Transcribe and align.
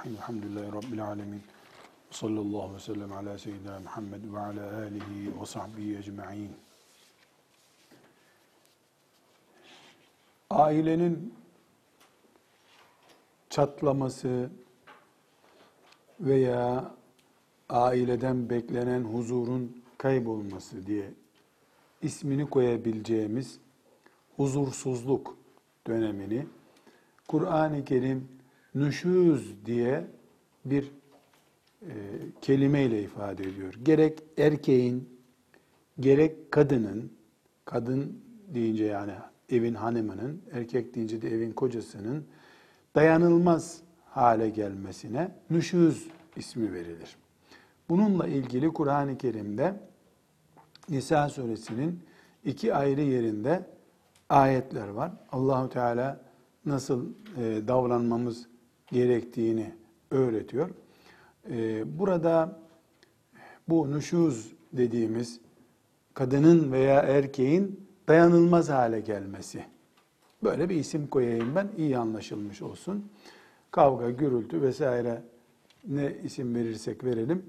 Bismillahirrahmanirrahim. 0.00 0.16
Elhamdülillahi 0.16 0.86
Rabbil 0.86 1.04
alemin. 1.04 1.42
Sallallahu 2.10 2.74
ve 2.74 2.78
sellem 2.78 3.12
ala 3.12 3.38
seyyidina 3.38 3.80
Muhammed 3.80 4.32
ve 4.32 4.38
ala 4.38 4.76
alihi 4.76 5.40
ve 5.40 5.46
sahbihi 5.46 5.98
ecma'in. 5.98 6.52
Ailenin 10.50 11.34
çatlaması 13.50 14.50
veya 16.20 16.94
aileden 17.68 18.50
beklenen 18.50 19.04
huzurun 19.04 19.82
kaybolması 19.98 20.86
diye 20.86 21.10
ismini 22.02 22.50
koyabileceğimiz 22.50 23.58
huzursuzluk 24.36 25.36
dönemini 25.86 26.46
Kur'an-ı 27.28 27.84
Kerim 27.84 28.39
nüşuz 28.74 29.66
diye 29.66 30.06
bir 30.64 30.90
e, 31.82 31.92
kelimeyle 32.40 33.02
ifade 33.02 33.42
ediyor. 33.42 33.74
Gerek 33.82 34.22
erkeğin, 34.38 35.08
gerek 36.00 36.52
kadının, 36.52 37.12
kadın 37.64 38.20
deyince 38.54 38.84
yani 38.84 39.12
evin 39.48 39.74
hanımının, 39.74 40.42
erkek 40.52 40.94
deyince 40.94 41.22
de 41.22 41.34
evin 41.34 41.52
kocasının 41.52 42.24
dayanılmaz 42.94 43.80
hale 44.04 44.50
gelmesine 44.50 45.34
nüşuz 45.50 46.06
ismi 46.36 46.72
verilir. 46.72 47.16
Bununla 47.88 48.26
ilgili 48.26 48.68
Kur'an-ı 48.68 49.18
Kerim'de 49.18 49.74
Nisa 50.88 51.28
suresinin 51.28 52.00
iki 52.44 52.74
ayrı 52.74 53.00
yerinde 53.00 53.66
ayetler 54.28 54.88
var. 54.88 55.12
Allahu 55.32 55.68
Teala 55.68 56.20
nasıl 56.66 57.06
e, 57.36 57.68
davranmamız 57.68 58.48
gerektiğini 58.92 59.72
öğretiyor. 60.10 60.70
E, 61.50 61.84
burada 61.98 62.58
bu 63.68 63.90
nüşuz 63.90 64.52
dediğimiz 64.72 65.40
kadının 66.14 66.72
veya 66.72 67.00
erkeğin 67.00 67.86
dayanılmaz 68.08 68.68
hale 68.68 69.00
gelmesi. 69.00 69.64
Böyle 70.44 70.68
bir 70.68 70.74
isim 70.74 71.06
koyayım 71.06 71.54
ben 71.54 71.68
iyi 71.76 71.98
anlaşılmış 71.98 72.62
olsun. 72.62 73.10
Kavga, 73.70 74.10
gürültü 74.10 74.62
vesaire 74.62 75.22
ne 75.88 76.16
isim 76.24 76.54
verirsek 76.54 77.04
verelim. 77.04 77.42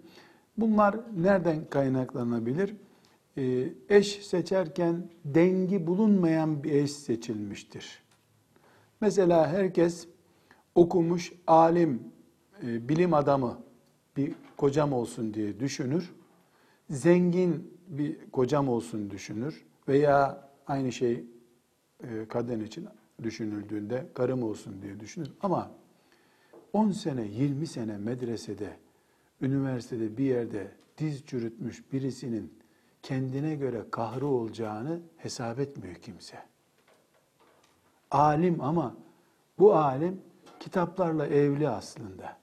Bunlar 0.57 0.95
nereden 1.17 1.65
kaynaklanabilir? 1.69 2.75
Ee, 3.37 3.67
eş 3.89 4.25
seçerken 4.25 5.09
dengi 5.25 5.87
bulunmayan 5.87 6.63
bir 6.63 6.71
eş 6.71 6.91
seçilmiştir. 6.91 8.03
Mesela 9.01 9.47
herkes 9.47 10.07
okumuş, 10.75 11.33
alim, 11.47 12.03
e, 12.63 12.89
bilim 12.89 13.13
adamı 13.13 13.59
bir 14.17 14.33
kocam 14.57 14.93
olsun 14.93 15.33
diye 15.33 15.59
düşünür. 15.59 16.13
Zengin 16.89 17.77
bir 17.87 18.31
kocam 18.31 18.69
olsun 18.69 19.09
düşünür. 19.09 19.65
Veya 19.87 20.49
aynı 20.67 20.91
şey 20.91 21.23
e, 22.03 22.25
kadın 22.29 22.59
için 22.59 22.87
düşünüldüğünde 23.23 24.07
karım 24.13 24.43
olsun 24.43 24.81
diye 24.81 24.99
düşünür. 24.99 25.31
Ama 25.41 25.71
10 26.73 26.91
sene, 26.91 27.27
20 27.27 27.67
sene 27.67 27.97
medresede, 27.97 28.77
üniversitede 29.41 30.17
bir 30.17 30.23
yerde 30.23 30.71
diz 30.97 31.25
çürütmüş 31.25 31.93
birisinin 31.93 32.53
kendine 33.03 33.55
göre 33.55 33.83
kahrı 33.91 34.27
olacağını 34.27 34.99
hesap 35.17 35.59
etmiyor 35.59 35.95
kimse. 35.95 36.37
Alim 38.11 38.61
ama 38.61 38.95
bu 39.59 39.75
alim 39.75 40.21
kitaplarla 40.61 41.27
evli 41.27 41.69
aslında. 41.69 42.37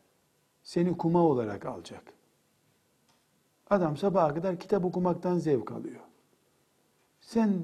Seni 0.62 0.96
kuma 0.96 1.22
olarak 1.22 1.66
alacak. 1.66 2.02
Adam 3.70 3.96
sabaha 3.96 4.34
kadar 4.34 4.58
kitap 4.58 4.84
okumaktan 4.84 5.38
zevk 5.38 5.72
alıyor. 5.72 6.00
Sen 7.20 7.62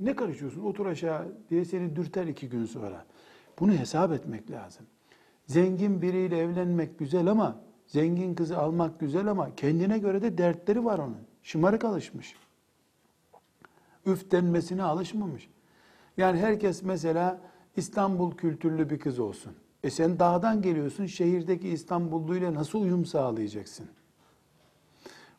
ne 0.00 0.16
karışıyorsun 0.16 0.64
otur 0.64 0.86
aşağı 0.86 1.32
diye 1.50 1.64
seni 1.64 1.96
dürter 1.96 2.26
iki 2.26 2.48
gün 2.48 2.64
sonra. 2.64 3.06
Bunu 3.60 3.72
hesap 3.72 4.12
etmek 4.12 4.50
lazım. 4.50 4.86
Zengin 5.46 6.02
biriyle 6.02 6.38
evlenmek 6.38 6.98
güzel 6.98 7.26
ama 7.26 7.60
zengin 7.86 8.34
kızı 8.34 8.58
almak 8.58 9.00
güzel 9.00 9.26
ama 9.26 9.54
kendine 9.54 9.98
göre 9.98 10.22
de 10.22 10.38
dertleri 10.38 10.84
var 10.84 10.98
onun. 10.98 11.26
Şımarık 11.42 11.84
alışmış. 11.84 12.36
Üf 14.06 14.30
denmesine 14.30 14.82
alışmamış. 14.82 15.50
Yani 16.16 16.38
herkes 16.38 16.82
mesela 16.82 17.40
İstanbul 17.76 18.36
kültürlü 18.36 18.90
bir 18.90 18.98
kız 18.98 19.18
olsun. 19.18 19.52
E 19.84 19.90
sen 19.90 20.18
dağdan 20.18 20.62
geliyorsun, 20.62 21.06
şehirdeki 21.06 21.68
İstanbulluyla 21.68 22.54
nasıl 22.54 22.82
uyum 22.82 23.06
sağlayacaksın? 23.06 23.86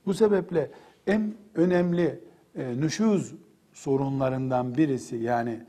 Bu 0.06 0.14
sebeple 0.14 0.72
en 1.08 1.34
önemli 1.56 2.24
e, 2.56 2.82
nüşuz 2.82 3.36
sorunlarından 3.74 4.78
birisi 4.78 5.16
yani 5.16 5.66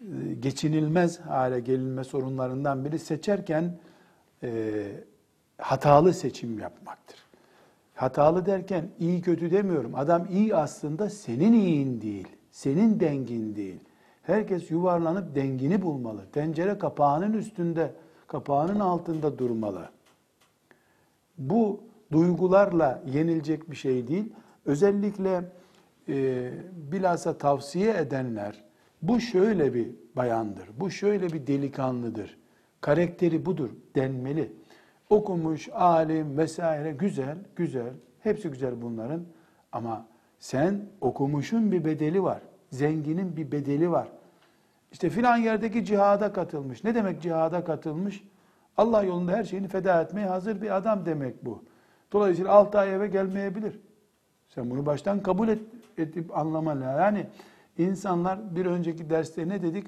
e, 0.00 0.34
geçinilmez 0.40 1.20
hale 1.20 1.60
gelinme 1.60 2.04
sorunlarından 2.04 2.84
biri 2.84 2.98
seçerken 2.98 3.78
e, 4.42 4.82
hatalı 5.58 6.14
seçim 6.14 6.58
yapmaktır. 6.58 7.26
Hatalı 7.94 8.46
derken 8.46 8.90
iyi 8.98 9.20
kötü 9.20 9.50
demiyorum. 9.50 9.94
Adam 9.94 10.26
iyi 10.30 10.56
aslında 10.56 11.10
senin 11.10 11.52
iyin 11.52 12.00
değil, 12.00 12.28
senin 12.50 13.00
dengin 13.00 13.56
değil. 13.56 13.80
Herkes 14.22 14.70
yuvarlanıp 14.70 15.34
dengini 15.34 15.82
bulmalı. 15.82 16.26
Tencere 16.32 16.78
kapağının 16.78 17.32
üstünde, 17.32 17.92
kapağının 18.26 18.80
altında 18.80 19.38
durmalı. 19.38 19.90
Bu 21.38 21.80
duygularla 22.12 23.02
yenilecek 23.06 23.70
bir 23.70 23.76
şey 23.76 24.08
değil. 24.08 24.32
Özellikle 24.66 25.44
e, 26.08 26.50
bilhassa 26.92 27.38
tavsiye 27.38 27.94
edenler, 27.96 28.64
bu 29.02 29.20
şöyle 29.20 29.74
bir 29.74 29.88
bayandır, 30.16 30.68
bu 30.80 30.90
şöyle 30.90 31.28
bir 31.28 31.46
delikanlıdır, 31.46 32.38
karakteri 32.80 33.46
budur 33.46 33.70
denmeli. 33.94 34.52
Okumuş, 35.10 35.68
alim 35.68 36.38
vesaire 36.38 36.92
güzel, 36.92 37.38
güzel, 37.56 37.92
hepsi 38.20 38.48
güzel 38.48 38.82
bunların 38.82 39.22
ama 39.72 40.06
sen 40.38 40.86
okumuşun 41.00 41.72
bir 41.72 41.84
bedeli 41.84 42.22
var, 42.22 42.42
zenginin 42.70 43.36
bir 43.36 43.52
bedeli 43.52 43.90
var. 43.90 44.08
İşte 44.92 45.10
filan 45.10 45.36
yerdeki 45.36 45.84
cihada 45.84 46.32
katılmış. 46.32 46.84
Ne 46.84 46.94
demek 46.94 47.22
cihada 47.22 47.64
katılmış? 47.64 48.24
Allah 48.76 49.02
yolunda 49.02 49.32
her 49.32 49.44
şeyini 49.44 49.68
feda 49.68 50.02
etmeye 50.02 50.26
hazır 50.26 50.62
bir 50.62 50.76
adam 50.76 51.06
demek 51.06 51.44
bu. 51.44 51.64
Dolayısıyla 52.12 52.52
6 52.52 52.78
ay 52.78 52.94
eve 52.94 53.06
gelmeyebilir. 53.06 53.80
Sen 54.48 54.70
bunu 54.70 54.86
baştan 54.86 55.22
kabul 55.22 55.48
et, 55.48 55.62
edip 55.98 56.38
anlaman. 56.38 56.80
Yani 56.80 57.26
insanlar 57.78 58.56
bir 58.56 58.66
önceki 58.66 59.10
derste 59.10 59.48
ne 59.48 59.62
dedik? 59.62 59.86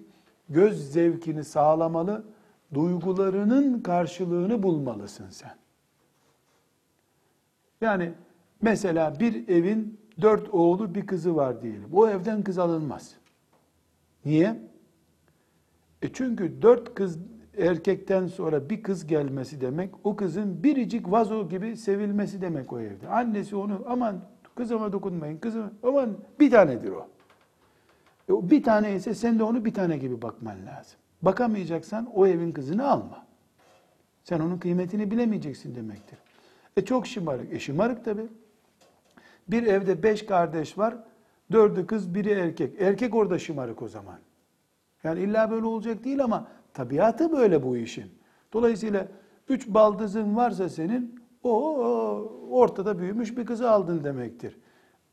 Göz 0.49 0.93
zevkini 0.93 1.45
sağlamalı, 1.45 2.25
duygularının 2.75 3.81
karşılığını 3.81 4.63
bulmalısın 4.63 5.31
sen. 5.31 5.55
Yani 7.81 8.13
mesela 8.63 9.21
bir 9.21 9.49
evin 9.49 10.01
dört 10.21 10.55
oğlu 10.55 10.95
bir 10.95 11.07
kızı 11.07 11.37
var 11.37 11.63
diyelim. 11.63 11.89
O 11.93 12.09
evden 12.09 12.43
kız 12.43 12.59
alınmaz. 12.59 13.15
Niye? 14.25 14.69
E 16.03 16.13
çünkü 16.13 16.63
dört 16.63 16.95
kız 16.95 17.19
erkekten 17.59 18.27
sonra 18.27 18.71
bir 18.71 18.83
kız 18.83 19.07
gelmesi 19.07 19.61
demek 19.61 19.91
o 20.05 20.17
kızın 20.17 20.63
biricik 20.63 21.11
vazo 21.11 21.49
gibi 21.49 21.77
sevilmesi 21.77 22.41
demek 22.41 22.73
o 22.73 22.81
evde. 22.81 23.09
Annesi 23.09 23.57
onu 23.57 23.85
aman 23.87 24.21
kızıma 24.55 24.93
dokunmayın 24.93 25.39
kızım 25.39 25.71
aman 25.83 26.17
bir 26.41 26.51
tanedir 26.51 26.91
o. 26.91 27.09
E 28.29 28.33
o 28.33 28.51
bir 28.51 28.63
tane 28.63 28.95
ise 28.95 29.15
sen 29.15 29.39
de 29.39 29.43
onu 29.43 29.65
bir 29.65 29.75
tane 29.75 29.99
gibi 29.99 30.23
bakman 30.23 30.67
lazım. 30.67 30.99
Bakamayacaksan 31.23 32.11
o 32.15 32.27
evin 32.27 32.53
kızını 32.53 32.89
alma. 32.89 33.27
Sen 34.25 34.41
onun 34.41 34.59
kıymetini 34.59 35.11
bilemeyeceksin 35.11 35.75
demektir. 35.75 36.19
E 36.77 36.85
çok 36.85 37.07
şımarık. 37.07 37.53
E 37.53 37.59
şımarık 37.59 38.05
tabi. 38.05 38.23
Bir 39.49 39.67
evde 39.67 40.03
beş 40.03 40.27
kardeş 40.27 40.79
var. 40.79 40.97
Dördü 41.53 41.87
kız, 41.87 42.15
biri 42.15 42.31
erkek. 42.31 42.81
Erkek 42.81 43.15
orada 43.15 43.39
şımarık 43.39 43.83
o 43.83 43.89
zaman. 43.89 44.19
Yani 45.05 45.21
illa 45.21 45.51
böyle 45.51 45.67
olacak 45.67 46.05
değil 46.05 46.25
ama 46.25 46.47
tabiatı 46.75 47.33
böyle 47.33 47.63
bu 47.63 47.77
işin. 47.77 48.11
Dolayısıyla 48.53 49.09
üç 49.49 49.69
baldızın 49.69 50.37
varsa 50.37 50.69
senin 50.69 51.21
o 51.43 51.79
ortada 52.51 52.99
büyümüş 52.99 53.37
bir 53.37 53.47
kızı 53.47 53.71
aldın 53.71 54.05
demektir. 54.05 54.59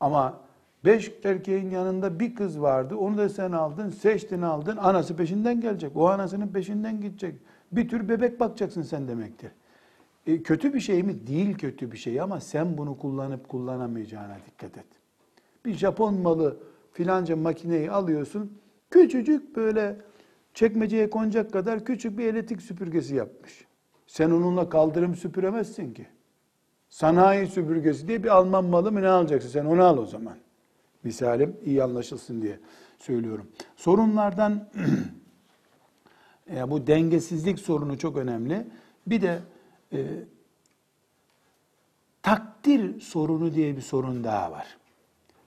Ama 0.00 0.40
beş 0.84 1.12
erkeğin 1.24 1.70
yanında 1.70 2.20
bir 2.20 2.34
kız 2.34 2.60
vardı. 2.60 2.96
Onu 2.96 3.18
da 3.18 3.28
sen 3.28 3.52
aldın, 3.52 3.90
seçtin 3.90 4.42
aldın. 4.42 4.76
Anası 4.76 5.16
peşinden 5.16 5.60
gelecek. 5.60 5.96
O 5.96 6.08
anasının 6.08 6.48
peşinden 6.48 7.00
gidecek. 7.00 7.34
Bir 7.72 7.88
tür 7.88 8.08
bebek 8.08 8.40
bakacaksın 8.40 8.82
sen 8.82 9.08
demektir. 9.08 9.50
E, 10.26 10.42
kötü 10.42 10.74
bir 10.74 10.80
şey 10.80 11.02
mi? 11.02 11.26
Değil 11.26 11.58
kötü 11.58 11.92
bir 11.92 11.96
şey 11.96 12.20
ama 12.20 12.40
sen 12.40 12.78
bunu 12.78 12.98
kullanıp 12.98 13.48
kullanamayacağına 13.48 14.36
dikkat 14.46 14.78
et. 14.78 14.86
Bir 15.64 15.74
Japon 15.74 16.14
malı 16.14 16.56
filanca 16.92 17.36
makineyi 17.36 17.90
alıyorsun. 17.90 18.58
Küçücük 18.90 19.56
böyle 19.56 19.96
çekmeceye 20.54 21.10
konacak 21.10 21.52
kadar 21.52 21.84
küçük 21.84 22.18
bir 22.18 22.26
elektrik 22.26 22.62
süpürgesi 22.62 23.14
yapmış. 23.14 23.64
Sen 24.06 24.30
onunla 24.30 24.68
kaldırım 24.68 25.14
süpüremezsin 25.14 25.94
ki. 25.94 26.06
Sanayi 26.88 27.46
süpürgesi 27.46 28.08
diye 28.08 28.24
bir 28.24 28.28
Alman 28.28 28.64
malı 28.64 28.92
mı 28.92 29.02
ne 29.02 29.08
alacaksın? 29.08 29.48
Sen 29.48 29.64
onu 29.64 29.84
al 29.84 29.98
o 29.98 30.06
zaman. 30.06 30.36
Misalim 31.02 31.56
iyi 31.64 31.82
anlaşılsın 31.82 32.42
diye 32.42 32.60
söylüyorum. 32.98 33.50
Sorunlardan 33.76 34.68
ya 36.54 36.70
bu 36.70 36.86
dengesizlik 36.86 37.58
sorunu 37.58 37.98
çok 37.98 38.16
önemli. 38.16 38.66
Bir 39.06 39.22
de 39.22 39.38
e, 39.92 39.98
takdir 42.22 43.00
sorunu 43.00 43.54
diye 43.54 43.76
bir 43.76 43.82
sorun 43.82 44.24
daha 44.24 44.52
var. 44.52 44.78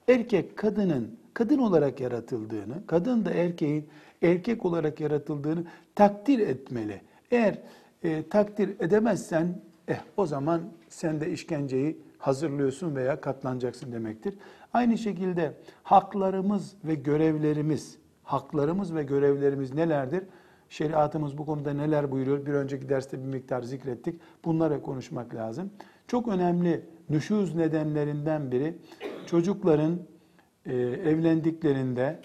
Erkek 0.08 0.56
kadının 0.56 1.19
kadın 1.34 1.58
olarak 1.58 2.00
yaratıldığını, 2.00 2.86
kadın 2.86 3.24
da 3.24 3.30
erkeğin 3.30 3.88
erkek 4.22 4.64
olarak 4.64 5.00
yaratıldığını 5.00 5.64
takdir 5.94 6.38
etmeli. 6.38 7.00
Eğer 7.30 7.58
e, 8.02 8.28
takdir 8.28 8.80
edemezsen 8.80 9.60
eh, 9.88 9.96
o 10.16 10.26
zaman 10.26 10.62
sen 10.88 11.20
de 11.20 11.30
işkenceyi 11.30 11.98
hazırlıyorsun 12.18 12.96
veya 12.96 13.20
katlanacaksın 13.20 13.92
demektir. 13.92 14.34
Aynı 14.72 14.98
şekilde 14.98 15.54
haklarımız 15.82 16.74
ve 16.84 16.94
görevlerimiz, 16.94 17.98
haklarımız 18.22 18.94
ve 18.94 19.02
görevlerimiz 19.02 19.74
nelerdir? 19.74 20.22
Şeriatımız 20.68 21.38
bu 21.38 21.46
konuda 21.46 21.72
neler 21.72 22.10
buyuruyor? 22.10 22.46
Bir 22.46 22.52
önceki 22.52 22.88
derste 22.88 23.18
bir 23.18 23.28
miktar 23.28 23.62
zikrettik. 23.62 24.20
Bunlara 24.44 24.82
konuşmak 24.82 25.34
lazım. 25.34 25.70
Çok 26.06 26.28
önemli 26.28 26.86
nüşuz 27.10 27.54
nedenlerinden 27.54 28.52
biri 28.52 28.78
çocukların 29.26 29.98
e, 30.66 30.76
evlendiklerinde 30.76 32.20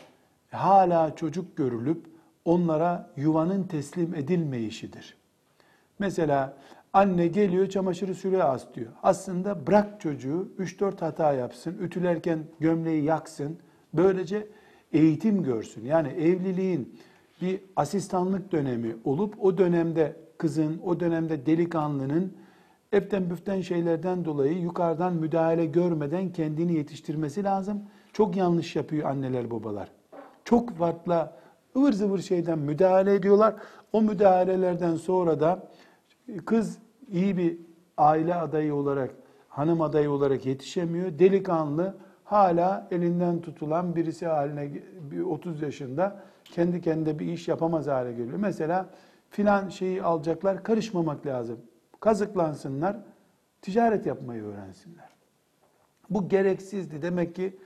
hala 0.51 1.15
çocuk 1.15 1.57
görülüp 1.57 2.05
onlara 2.45 3.11
yuvanın 3.17 3.63
teslim 3.63 4.15
edilmeyişidir. 4.15 5.17
Mesela 5.99 6.57
anne 6.93 7.27
geliyor 7.27 7.69
çamaşırı 7.69 8.15
sürüye 8.15 8.43
as 8.43 8.73
diyor. 8.73 8.91
Aslında 9.03 9.67
bırak 9.67 10.01
çocuğu 10.01 10.49
3-4 10.59 10.99
hata 10.99 11.33
yapsın, 11.33 11.77
ütülerken 11.81 12.39
gömleği 12.59 13.03
yaksın. 13.03 13.57
Böylece 13.93 14.47
eğitim 14.93 15.43
görsün. 15.43 15.85
Yani 15.85 16.07
evliliğin 16.07 16.99
bir 17.41 17.59
asistanlık 17.75 18.51
dönemi 18.51 18.95
olup 19.03 19.45
o 19.45 19.57
dönemde 19.57 20.15
kızın, 20.37 20.81
o 20.85 20.99
dönemde 20.99 21.45
delikanlının 21.45 22.33
eften 22.91 23.29
büften 23.29 23.61
şeylerden 23.61 24.25
dolayı 24.25 24.57
yukarıdan 24.57 25.13
müdahale 25.13 25.65
görmeden 25.65 26.33
kendini 26.33 26.73
yetiştirmesi 26.73 27.43
lazım. 27.43 27.83
Çok 28.15 28.35
yanlış 28.35 28.75
yapıyor 28.75 29.09
anneler 29.09 29.51
babalar. 29.51 29.91
Çok 30.43 30.77
farklı 30.77 31.31
ıvır 31.77 31.93
zıvır 31.93 32.19
şeyden 32.19 32.59
müdahale 32.59 33.13
ediyorlar. 33.13 33.55
O 33.93 34.01
müdahalelerden 34.01 34.95
sonra 34.95 35.39
da 35.39 35.67
kız 36.45 36.77
iyi 37.11 37.37
bir 37.37 37.57
aile 37.97 38.35
adayı 38.35 38.75
olarak, 38.75 39.15
hanım 39.49 39.81
adayı 39.81 40.11
olarak 40.11 40.45
yetişemiyor. 40.45 41.19
Delikanlı 41.19 41.97
hala 42.23 42.87
elinden 42.91 43.41
tutulan 43.41 43.95
birisi 43.95 44.27
haline 44.27 44.71
30 45.25 45.61
yaşında 45.61 46.19
kendi 46.43 46.81
kendine 46.81 47.19
bir 47.19 47.25
iş 47.25 47.47
yapamaz 47.47 47.87
hale 47.87 48.11
geliyor. 48.11 48.37
Mesela 48.37 48.89
filan 49.29 49.69
şeyi 49.69 50.03
alacaklar 50.03 50.63
karışmamak 50.63 51.25
lazım. 51.25 51.59
Kazıklansınlar, 51.99 52.97
ticaret 53.61 54.05
yapmayı 54.05 54.43
öğrensinler. 54.43 55.09
Bu 56.09 56.29
gereksizdi. 56.29 57.01
Demek 57.01 57.35
ki 57.35 57.57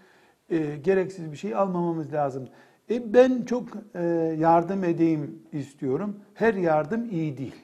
e, 0.50 0.78
gereksiz 0.78 1.32
bir 1.32 1.38
şey 1.38 1.56
almamamız 1.56 2.14
lazım. 2.14 2.48
E, 2.90 3.14
ben 3.14 3.42
çok 3.42 3.68
e, 3.96 4.04
yardım 4.40 4.84
edeyim 4.84 5.44
istiyorum. 5.52 6.20
Her 6.34 6.54
yardım 6.54 7.10
iyi 7.10 7.38
değil. 7.38 7.56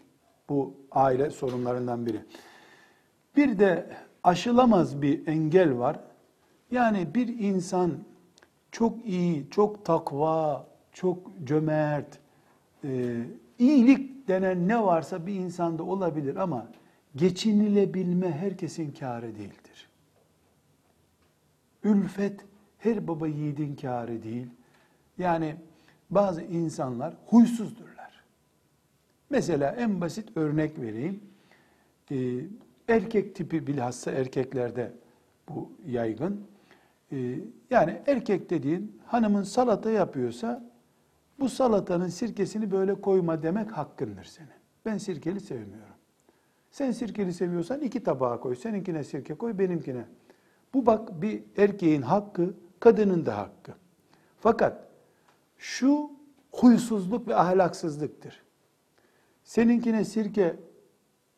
Bu 0.50 0.74
aile 0.92 1.30
sorunlarından 1.30 2.06
biri. 2.06 2.20
Bir 3.36 3.60
de 3.60 3.90
aşılamaz 4.24 5.02
bir 5.02 5.28
engel 5.28 5.78
var. 5.78 6.00
Yani 6.72 7.08
bir 7.16 7.28
insan 7.40 7.92
çok 8.72 9.06
iyi, 9.06 9.50
çok 9.50 9.86
takva, 9.86 10.68
çok 10.92 11.18
cömert, 11.44 12.20
e, 12.84 13.22
iyilik 13.60 14.28
denen 14.28 14.68
ne 14.68 14.84
varsa 14.84 15.28
bir 15.28 15.34
insanda 15.34 15.84
olabilir 15.84 16.36
ama 16.36 16.68
geçinilebilme 17.16 18.32
herkesin 18.32 18.92
kârı 18.92 19.36
değildir. 19.36 19.90
Ülfet 21.84 22.46
her 22.86 23.08
baba 23.08 23.28
yiğidin 23.28 23.76
kârı 23.76 24.24
değil. 24.24 24.48
Yani 25.18 25.56
bazı 26.10 26.42
insanlar 26.42 27.14
huysuzdurlar. 27.26 28.24
Mesela 29.30 29.72
en 29.72 30.02
basit 30.02 30.38
örnek 30.38 30.80
vereyim. 30.80 31.24
Ee, 32.12 32.40
erkek 32.88 33.36
tipi 33.36 33.68
bilhassa 33.68 34.12
erkeklerde 34.12 34.92
bu 35.50 35.72
yaygın. 35.88 36.48
Ee, 37.12 37.40
yani 37.70 38.02
erkek 38.08 38.50
dediğin 38.50 39.02
hanımın 39.06 39.44
salata 39.44 39.92
yapıyorsa 39.92 40.70
bu 41.40 41.50
salatanın 41.50 42.08
sirkesini 42.08 42.72
böyle 42.72 43.02
koyma 43.02 43.44
demek 43.44 43.72
hakkındır 43.72 44.24
senin. 44.24 44.50
Ben 44.86 44.98
sirkeli 44.98 45.40
sevmiyorum. 45.40 45.96
Sen 46.72 46.92
sirkeli 46.92 47.34
seviyorsan 47.34 47.82
iki 47.82 48.04
tabağa 48.04 48.40
koy. 48.40 48.56
Seninkine 48.56 49.04
sirke 49.04 49.34
koy, 49.34 49.58
benimkine. 49.60 50.06
Bu 50.74 50.86
bak 50.86 51.22
bir 51.22 51.44
erkeğin 51.58 52.02
hakkı, 52.02 52.54
kadının 52.86 53.26
da 53.26 53.38
hakkı. 53.38 53.74
Fakat 54.40 54.88
şu 55.58 56.12
huysuzluk 56.52 57.28
ve 57.28 57.36
ahlaksızlıktır. 57.36 58.44
Seninkine 59.44 60.06
sirke 60.06 60.60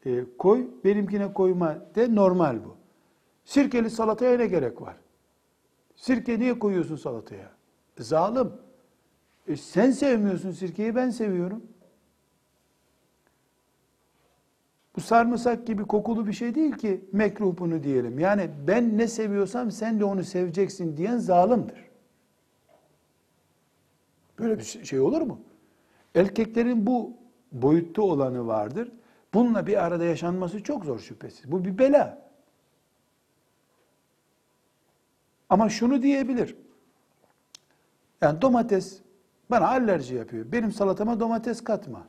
e, 0.05 0.23
koy, 0.37 0.67
benimkine 0.83 1.33
koyma 1.33 1.77
de 1.95 2.15
normal 2.15 2.65
bu. 2.65 2.75
Sirkeli 3.45 3.89
salataya 3.89 4.37
ne 4.37 4.47
gerek 4.47 4.81
var? 4.81 4.95
Sirke 5.95 6.39
niye 6.39 6.59
koyuyorsun 6.59 6.95
salataya? 6.95 7.51
Zalim. 7.99 8.51
E 9.47 9.55
sen 9.55 9.91
sevmiyorsun 9.91 10.51
sirkeyi, 10.51 10.95
ben 10.95 11.09
seviyorum. 11.09 11.63
Bu 14.97 15.01
sarımsak 15.01 15.67
gibi 15.67 15.83
kokulu 15.85 16.27
bir 16.27 16.33
şey 16.33 16.55
değil 16.55 16.71
ki 16.71 17.05
mekruh 17.11 17.57
bunu 17.57 17.83
diyelim. 17.83 18.19
Yani 18.19 18.49
ben 18.67 18.97
ne 18.97 19.07
seviyorsam 19.07 19.71
sen 19.71 19.99
de 19.99 20.05
onu 20.05 20.23
seveceksin 20.23 20.97
diyen 20.97 21.17
zalimdir. 21.17 21.85
Böyle 24.39 24.57
bir 24.57 24.63
şey 24.63 24.99
olur 24.99 25.21
mu? 25.21 25.39
Erkeklerin 26.15 26.87
bu 26.87 27.13
boyutta 27.51 28.01
olanı 28.01 28.47
vardır. 28.47 28.91
Bununla 29.33 29.67
bir 29.67 29.85
arada 29.85 30.03
yaşanması 30.03 30.63
çok 30.63 30.85
zor 30.85 30.99
şüphesiz. 30.99 31.51
Bu 31.51 31.65
bir 31.65 31.77
bela. 31.77 32.29
Ama 35.49 35.69
şunu 35.69 36.01
diyebilir. 36.01 36.55
Yani 38.21 38.41
domates 38.41 39.01
bana 39.49 39.67
alerji 39.67 40.15
yapıyor. 40.15 40.51
Benim 40.51 40.71
salatama 40.71 41.19
domates 41.19 41.63
katma. 41.63 42.07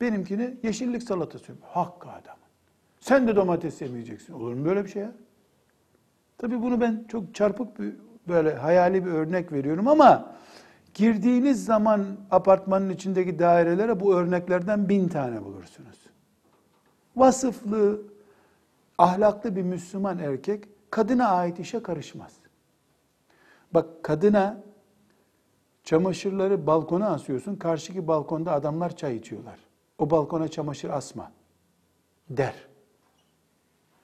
Benimkini 0.00 0.56
yeşillik 0.62 1.02
salatası. 1.02 1.52
Hakkı 1.62 2.08
adam. 2.08 2.36
Sen 3.00 3.28
de 3.28 3.36
domates 3.36 3.82
yemeyeceksin. 3.82 4.32
Olur 4.32 4.54
mu 4.54 4.64
böyle 4.64 4.84
bir 4.84 4.90
şey 4.90 5.02
ya? 5.02 5.12
Tabii 6.38 6.62
bunu 6.62 6.80
ben 6.80 7.04
çok 7.08 7.34
çarpık 7.34 7.80
bir 7.80 7.94
böyle 8.28 8.54
hayali 8.54 9.06
bir 9.06 9.10
örnek 9.10 9.52
veriyorum 9.52 9.88
ama 9.88 10.34
girdiğiniz 10.94 11.64
zaman 11.64 12.06
apartmanın 12.30 12.90
içindeki 12.90 13.38
dairelere 13.38 14.00
bu 14.00 14.14
örneklerden 14.14 14.88
bin 14.88 15.08
tane 15.08 15.44
bulursunuz. 15.44 15.98
Vasıflı, 17.16 18.02
ahlaklı 18.98 19.56
bir 19.56 19.62
Müslüman 19.62 20.18
erkek 20.18 20.64
kadına 20.90 21.28
ait 21.28 21.58
işe 21.58 21.82
karışmaz. 21.82 22.32
Bak 23.74 24.02
kadına 24.02 24.62
çamaşırları 25.84 26.66
balkona 26.66 27.08
asıyorsun. 27.08 27.56
Karşıki 27.56 28.08
balkonda 28.08 28.52
adamlar 28.52 28.96
çay 28.96 29.16
içiyorlar. 29.16 29.67
O 29.98 30.10
balkona 30.10 30.48
çamaşır 30.48 30.90
asma 30.90 31.32
der. 32.30 32.54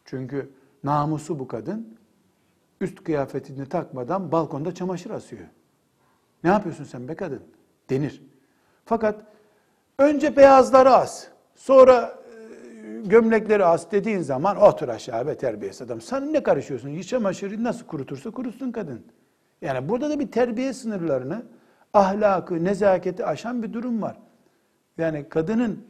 Çünkü 0.05 0.51
namusu 0.85 1.39
bu 1.39 1.49
kadın. 1.49 1.99
Üst 2.81 3.05
kıyafetini 3.05 3.69
takmadan 3.69 4.33
balkonda 4.33 4.75
çamaşır 4.75 5.11
asıyor. 5.11 5.47
Ne 6.45 6.51
yapıyorsun 6.51 6.85
sen 6.85 7.09
be 7.09 7.15
kadın? 7.15 7.43
Denir. 7.91 8.23
Fakat 8.85 9.23
önce 9.99 10.37
beyazları 10.37 10.91
as, 10.91 11.27
sonra 11.55 12.19
e, 12.85 13.01
gömlekleri 13.05 13.65
as 13.65 13.91
dediğin 13.91 14.21
zaman 14.21 14.57
otur 14.57 14.89
aşağı 14.89 15.27
be 15.27 15.37
terbiyesiz 15.37 15.83
adam. 15.83 16.01
Sen 16.01 16.33
ne 16.33 16.43
karışıyorsun? 16.43 17.01
Çamaşırı 17.01 17.65
nasıl 17.65 17.87
kurutursa 17.87 18.31
kurutsun 18.31 18.73
kadın. 18.73 19.05
Yani 19.63 19.89
burada 19.89 20.11
da 20.11 20.21
bir 20.21 20.31
terbiye 20.31 20.73
sınırlarını, 20.73 21.47
ahlakı, 21.93 22.65
nezaketi 22.65 23.27
aşan 23.27 23.63
bir 23.63 23.73
durum 23.73 24.03
var. 24.03 24.19
Yani 24.99 25.29
kadının 25.29 25.85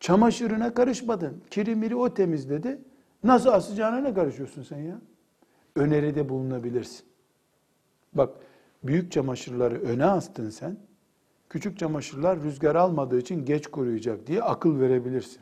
çamaşırına 0.00 0.74
karışmadın. 0.74 1.42
Kirimiri 1.50 1.96
o 1.96 2.14
temizledi. 2.14 2.78
Nasıl 3.24 3.48
asacağına 3.48 3.98
ne 3.98 4.14
karışıyorsun 4.14 4.62
sen 4.62 4.78
ya? 4.78 5.00
Öneride 5.76 6.28
bulunabilirsin. 6.28 7.06
Bak 8.14 8.30
büyük 8.84 9.12
çamaşırları 9.12 9.80
öne 9.80 10.04
astın 10.04 10.50
sen. 10.50 10.76
Küçük 11.48 11.78
çamaşırlar 11.78 12.42
rüzgar 12.42 12.74
almadığı 12.74 13.18
için 13.18 13.44
geç 13.44 13.66
kuruyacak 13.66 14.26
diye 14.26 14.42
akıl 14.42 14.80
verebilirsin. 14.80 15.40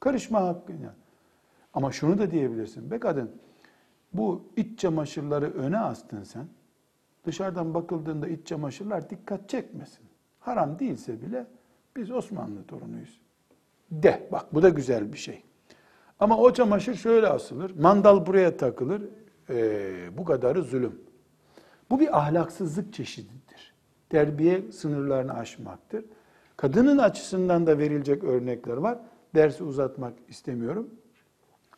Karışma 0.00 0.40
hakkına. 0.40 0.94
Ama 1.74 1.92
şunu 1.92 2.18
da 2.18 2.30
diyebilirsin. 2.30 2.90
Be 2.90 3.00
kadın 3.00 3.30
bu 4.12 4.44
iç 4.56 4.78
çamaşırları 4.78 5.52
öne 5.52 5.78
astın 5.78 6.22
sen. 6.22 6.46
Dışarıdan 7.24 7.74
bakıldığında 7.74 8.28
iç 8.28 8.46
çamaşırlar 8.46 9.10
dikkat 9.10 9.48
çekmesin. 9.48 10.04
Haram 10.40 10.78
değilse 10.78 11.22
bile 11.22 11.46
biz 11.96 12.10
Osmanlı 12.10 12.64
torunuyuz. 12.64 13.20
De 13.90 14.28
bak 14.32 14.54
bu 14.54 14.62
da 14.62 14.68
güzel 14.68 15.12
bir 15.12 15.18
şey. 15.18 15.42
Ama 16.20 16.38
o 16.38 16.52
çamaşır 16.52 16.94
şöyle 16.94 17.26
asılır. 17.26 17.74
Mandal 17.80 18.26
buraya 18.26 18.56
takılır. 18.56 19.02
Ee, 19.50 20.18
bu 20.18 20.24
kadarı 20.24 20.62
zulüm. 20.62 21.00
Bu 21.90 22.00
bir 22.00 22.18
ahlaksızlık 22.18 22.94
çeşididir. 22.94 23.74
Terbiye 24.08 24.72
sınırlarını 24.72 25.34
aşmaktır. 25.34 26.04
Kadının 26.56 26.98
açısından 26.98 27.66
da 27.66 27.78
verilecek 27.78 28.24
örnekler 28.24 28.76
var. 28.76 28.98
Dersi 29.34 29.64
uzatmak 29.64 30.12
istemiyorum. 30.28 30.90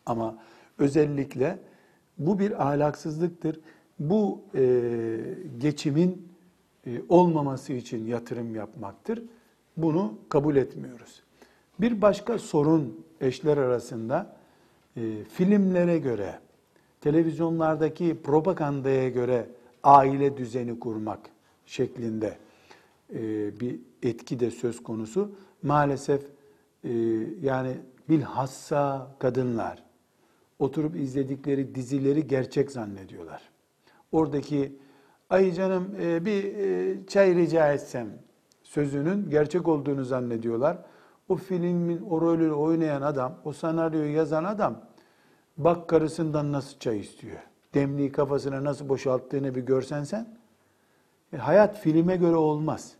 Ama 0.05 0.37
özellikle 0.77 1.59
bu 2.17 2.39
bir 2.39 2.67
ahlaksızlıktır. 2.67 3.59
Bu 3.99 4.43
e, 4.55 4.61
geçimin 5.57 6.31
e, 6.87 7.01
olmaması 7.09 7.73
için 7.73 8.05
yatırım 8.05 8.55
yapmaktır. 8.55 9.23
Bunu 9.77 10.13
kabul 10.29 10.55
etmiyoruz. 10.55 11.23
Bir 11.79 12.01
başka 12.01 12.39
sorun 12.39 13.05
eşler 13.21 13.57
arasında 13.57 14.35
e, 14.97 15.23
filmlere 15.23 15.97
göre, 15.97 16.39
televizyonlardaki 17.01 18.17
propagandaya 18.23 19.09
göre 19.09 19.47
aile 19.83 20.37
düzeni 20.37 20.79
kurmak 20.79 21.19
şeklinde 21.65 22.37
e, 23.13 23.19
bir 23.59 23.79
etki 24.03 24.39
de 24.39 24.51
söz 24.51 24.83
konusu. 24.83 25.31
Maalesef 25.63 26.21
e, 26.83 26.91
yani 27.41 27.71
bilhassa 28.09 29.11
kadınlar 29.19 29.83
oturup 30.59 30.95
izledikleri 30.95 31.75
dizileri 31.75 32.27
gerçek 32.27 32.71
zannediyorlar. 32.71 33.41
Oradaki 34.11 34.75
ay 35.29 35.51
canım 35.51 35.95
e, 36.01 36.25
bir 36.25 36.45
çay 37.07 37.35
rica 37.35 37.73
etsem 37.73 38.09
sözünün 38.65 39.29
gerçek 39.29 39.67
olduğunu 39.67 40.03
zannediyorlar. 40.03 40.77
O 41.29 41.35
filmin 41.35 42.01
o 42.01 42.21
rolü 42.21 42.51
oynayan 42.51 43.01
adam, 43.01 43.35
o 43.45 43.53
senaryoyu 43.53 44.15
yazan 44.15 44.43
adam 44.43 44.81
bak 45.57 45.87
karısından 45.87 46.51
nasıl 46.51 46.79
çay 46.79 46.99
istiyor. 46.99 47.37
Demliği 47.73 48.11
kafasına 48.11 48.63
nasıl 48.63 48.89
boşalttığını 48.89 49.55
bir 49.55 49.61
görsen 49.61 50.03
sen. 50.03 50.27
E, 51.33 51.37
hayat 51.37 51.79
filme 51.79 52.15
göre 52.15 52.35
olmaz. 52.35 52.95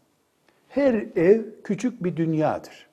Her 0.68 0.94
ev 1.16 1.44
küçük 1.64 2.04
bir 2.04 2.18
dünyadır. 2.18 2.88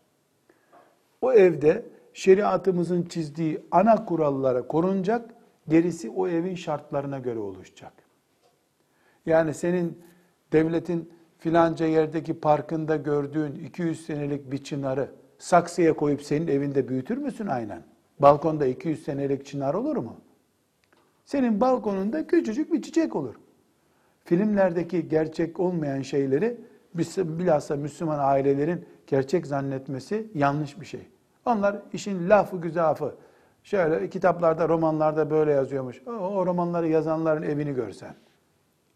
O 1.21 1.33
evde 1.33 1.87
şeriatımızın 2.12 3.02
çizdiği 3.02 3.62
ana 3.71 4.05
kurallara 4.05 4.67
korunacak, 4.67 5.35
gerisi 5.69 6.11
o 6.11 6.29
evin 6.29 6.55
şartlarına 6.55 7.19
göre 7.19 7.38
oluşacak. 7.38 7.93
Yani 9.26 9.55
senin 9.55 10.02
devletin 10.52 11.12
filanca 11.43 11.87
yerdeki 11.87 12.41
parkında 12.41 12.97
gördüğün 12.97 13.55
200 13.55 14.07
senelik 14.07 14.53
bir 14.53 14.65
çınarı 14.65 15.11
saksıya 15.39 15.97
koyup 15.97 16.23
senin 16.23 16.47
evinde 16.47 16.89
büyütür 16.89 17.17
müsün 17.17 17.47
aynen? 17.47 17.83
Balkonda 18.19 18.67
200 18.67 19.05
senelik 19.05 19.47
çınar 19.47 19.75
olur 19.75 19.97
mu? 19.97 20.17
Senin 21.25 21.61
balkonunda 21.61 22.27
küçücük 22.27 22.73
bir 22.73 22.83
çiçek 22.83 23.17
olur. 23.17 23.35
Filmlerdeki 24.25 25.09
gerçek 25.09 25.61
olmayan 25.61 26.03
şeyleri 26.03 26.61
bilhassa 26.95 27.77
Müslüman 27.77 28.19
ailelerin 28.19 28.85
gerçek 29.07 29.47
zannetmesi 29.47 30.31
yanlış 30.35 30.81
bir 30.81 30.87
şey. 30.87 31.09
Onlar 31.47 31.77
işin 31.93 32.31
lafı 32.31 32.57
güzafı. 32.57 33.15
Şöyle 33.63 34.11
kitaplarda, 34.11 34.69
romanlarda 34.69 35.31
böyle 35.31 35.53
yazıyormuş. 35.53 36.03
O, 36.07 36.11
o 36.11 36.47
romanları 36.47 36.89
yazanların 36.89 37.43
evini 37.43 37.75
görsen. 37.75 38.15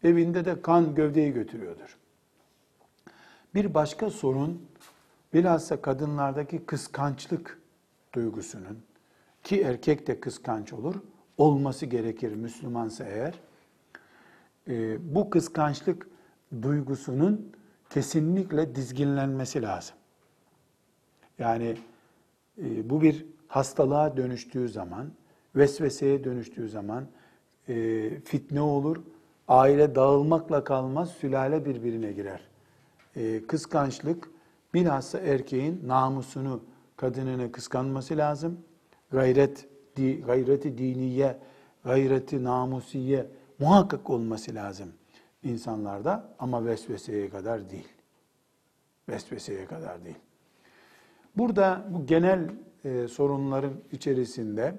Evinde 0.03 0.45
de 0.45 0.61
kan 0.61 0.95
gövdeyi 0.95 1.33
götürüyordur. 1.33 1.97
Bir 3.57 3.73
başka 3.73 4.09
sorun 4.09 4.61
bilhassa 5.33 5.81
kadınlardaki 5.81 6.65
kıskançlık 6.65 7.61
duygusunun 8.13 8.79
ki 9.43 9.61
erkek 9.61 10.07
de 10.07 10.19
kıskanç 10.19 10.73
olur 10.73 10.95
olması 11.37 11.85
gerekir 11.85 12.33
Müslümansa 12.33 13.03
eğer. 13.03 13.33
E, 14.67 14.97
bu 15.15 15.29
kıskançlık 15.29 16.07
duygusunun 16.61 17.51
kesinlikle 17.89 18.75
dizginlenmesi 18.75 19.61
lazım. 19.61 19.95
Yani 21.39 21.77
e, 22.57 22.89
bu 22.89 23.01
bir 23.01 23.25
hastalığa 23.47 24.17
dönüştüğü 24.17 24.69
zaman, 24.69 25.11
vesveseye 25.55 26.23
dönüştüğü 26.23 26.69
zaman 26.69 27.07
e, 27.69 28.09
fitne 28.19 28.61
olur, 28.61 28.97
aile 29.47 29.95
dağılmakla 29.95 30.63
kalmaz, 30.63 31.11
sülale 31.11 31.65
birbirine 31.65 32.11
girer. 32.11 32.56
E, 33.17 33.47
kıskançlık 33.47 34.29
bilhassa 34.73 35.19
erkeğin 35.19 35.87
namusunu, 35.87 36.63
kadınını 36.95 37.51
kıskanması 37.51 38.17
lazım. 38.17 38.59
Gayret, 39.11 39.67
di, 39.95 40.21
gayreti 40.21 40.77
diniye, 40.77 41.37
gayreti 41.83 42.43
namusiye 42.43 43.27
muhakkak 43.59 44.09
olması 44.09 44.55
lazım 44.55 44.89
insanlarda 45.43 46.35
ama 46.39 46.65
vesveseye 46.65 47.29
kadar 47.29 47.69
değil. 47.69 47.93
Vesveseye 49.09 49.65
kadar 49.65 50.05
değil. 50.05 50.19
Burada 51.37 51.87
bu 51.89 52.05
genel 52.05 52.49
e, 52.85 53.07
sorunların 53.07 53.73
içerisinde 53.91 54.75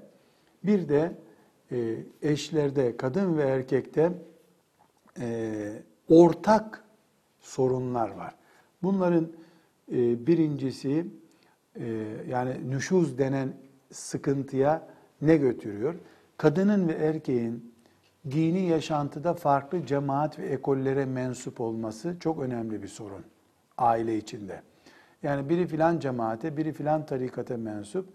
bir 0.64 0.88
de 0.88 1.18
e, 1.73 1.97
eşlerde, 2.23 2.97
kadın 2.97 3.38
ve 3.38 3.42
erkekte 3.42 4.12
e, 5.21 5.83
ortak 6.09 6.85
sorunlar 7.49 8.09
var. 8.11 8.35
Bunların 8.83 9.28
e, 9.93 10.26
birincisi 10.26 11.07
e, 11.76 11.87
yani 12.28 12.71
nüşuz 12.71 13.19
denen 13.19 13.52
sıkıntıya 13.93 14.88
ne 15.23 15.37
götürüyor? 15.37 15.95
Kadının 16.37 16.88
ve 16.88 16.93
erkeğin 16.93 17.75
dini 18.31 18.69
yaşantıda 18.69 19.35
farklı 19.35 19.87
cemaat 19.87 20.38
ve 20.38 20.47
ekollere 20.47 21.05
mensup 21.05 21.61
olması 21.61 22.17
çok 22.21 22.38
önemli 22.40 22.83
bir 22.83 22.88
sorun 22.88 23.25
aile 23.78 24.17
içinde. 24.17 24.62
Yani 25.23 25.49
biri 25.49 25.67
filan 25.67 25.99
cemaate, 25.99 26.57
biri 26.57 26.73
filan 26.73 27.07
tarikata 27.07 27.57
mensup. 27.57 28.09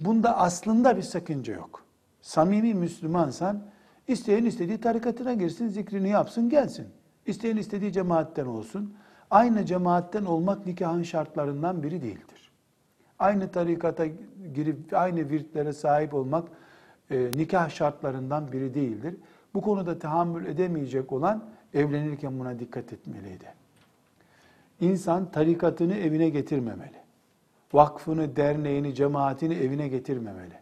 Bunda 0.00 0.38
aslında 0.38 0.96
bir 0.96 1.02
sakınca 1.02 1.54
yok. 1.54 1.84
Samimi 2.22 2.74
Müslümansan 2.74 3.62
isteyen 4.08 4.44
istediği 4.44 4.80
tarikatına 4.80 5.34
girsin, 5.34 5.68
zikrini 5.68 6.08
yapsın, 6.08 6.48
gelsin. 6.48 6.86
İsteyen 7.26 7.56
istediği 7.56 7.92
cemaatten 7.92 8.46
olsun. 8.46 8.94
Aynı 9.30 9.66
cemaatten 9.66 10.24
olmak 10.24 10.66
nikahın 10.66 11.02
şartlarından 11.02 11.82
biri 11.82 12.02
değildir. 12.02 12.50
Aynı 13.18 13.50
tarikata 13.50 14.06
girip 14.54 14.76
aynı 14.92 15.30
virtlere 15.30 15.72
sahip 15.72 16.14
olmak 16.14 16.48
e, 17.10 17.30
nikah 17.36 17.70
şartlarından 17.70 18.52
biri 18.52 18.74
değildir. 18.74 19.16
Bu 19.54 19.60
konuda 19.60 19.98
tahammül 19.98 20.46
edemeyecek 20.46 21.12
olan 21.12 21.44
evlenirken 21.74 22.38
buna 22.38 22.58
dikkat 22.58 22.92
etmeliydi. 22.92 23.54
İnsan 24.80 25.30
tarikatını 25.30 25.96
evine 25.96 26.28
getirmemeli. 26.28 27.00
Vakfını, 27.72 28.36
derneğini, 28.36 28.94
cemaatini 28.94 29.54
evine 29.54 29.88
getirmemeli. 29.88 30.54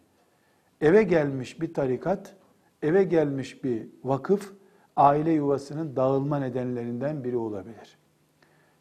Eve 0.81 1.03
gelmiş 1.03 1.61
bir 1.61 1.73
tarikat, 1.73 2.35
eve 2.83 3.03
gelmiş 3.03 3.63
bir 3.63 3.87
vakıf, 4.03 4.53
aile 4.99 5.31
yuvasının 5.31 5.95
dağılma 5.95 6.39
nedenlerinden 6.39 7.23
biri 7.23 7.37
olabilir. 7.37 7.97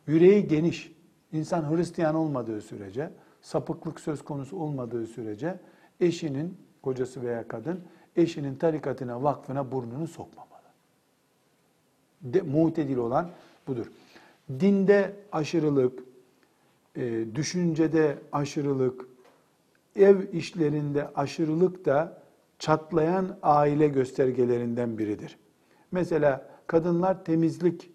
Yüreği 0.06 0.48
geniş, 0.48 0.92
insan 1.32 1.76
Hristiyan 1.76 2.14
olmadığı 2.14 2.60
sürece, 2.60 3.10
sapıklık 3.42 4.00
söz 4.00 4.24
konusu 4.24 4.56
olmadığı 4.56 5.06
sürece 5.06 5.60
eşinin, 6.00 6.58
kocası 6.82 7.22
veya 7.22 7.48
kadın, 7.48 7.80
eşinin 8.16 8.54
tarikatına, 8.54 9.22
vakfına 9.22 9.72
burnunu 9.72 10.06
sokmamalı. 10.06 10.48
De, 12.22 12.42
mutedil 12.42 12.96
olan 12.96 13.30
budur. 13.66 13.86
Dinde 14.60 15.16
aşırılık, 15.32 16.02
e, 16.96 17.24
düşüncede 17.34 18.18
aşırılık, 18.32 19.08
ev 19.96 20.32
işlerinde 20.32 21.08
aşırılık 21.14 21.84
da 21.84 22.22
çatlayan 22.58 23.38
aile 23.42 23.88
göstergelerinden 23.88 24.98
biridir. 24.98 25.38
Mesela 25.92 26.46
kadınlar 26.66 27.24
temizlik 27.24 27.90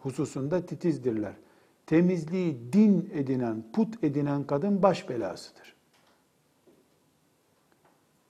hususunda 0.00 0.66
titizdirler. 0.66 1.32
Temizliği 1.86 2.72
din 2.72 3.10
edinen, 3.14 3.64
put 3.72 4.04
edinen 4.04 4.44
kadın 4.44 4.82
baş 4.82 5.08
belasıdır. 5.08 5.74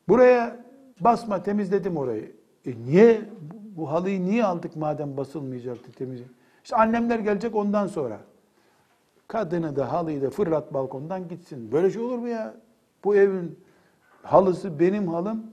Buraya 0.08 0.64
basma 1.00 1.42
temizledim 1.42 1.96
orayı. 1.96 2.32
E 2.66 2.70
niye 2.86 3.20
bu 3.76 3.90
halıyı 3.90 4.24
niye 4.24 4.44
aldık 4.44 4.76
madem 4.76 5.16
basılmayacaktı 5.16 5.92
temizlik? 5.92 6.28
İşte 6.64 6.76
annemler 6.76 7.18
gelecek 7.18 7.54
ondan 7.56 7.86
sonra. 7.86 8.20
Kadını 9.28 9.76
da 9.76 9.92
halıyı 9.92 10.22
da 10.22 10.30
fırlat 10.30 10.74
balkondan 10.74 11.28
gitsin. 11.28 11.72
Böyle 11.72 11.90
şey 11.90 12.02
olur 12.02 12.18
mu 12.18 12.28
ya? 12.28 12.54
Bu 13.04 13.16
evin 13.16 13.58
halısı 14.22 14.78
benim 14.78 15.08
halım. 15.08 15.46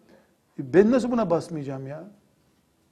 E, 0.59 0.73
Ben 0.73 0.91
nasıl 0.91 1.11
buna 1.11 1.29
basmayacağım 1.29 1.87
ya? 1.87 2.03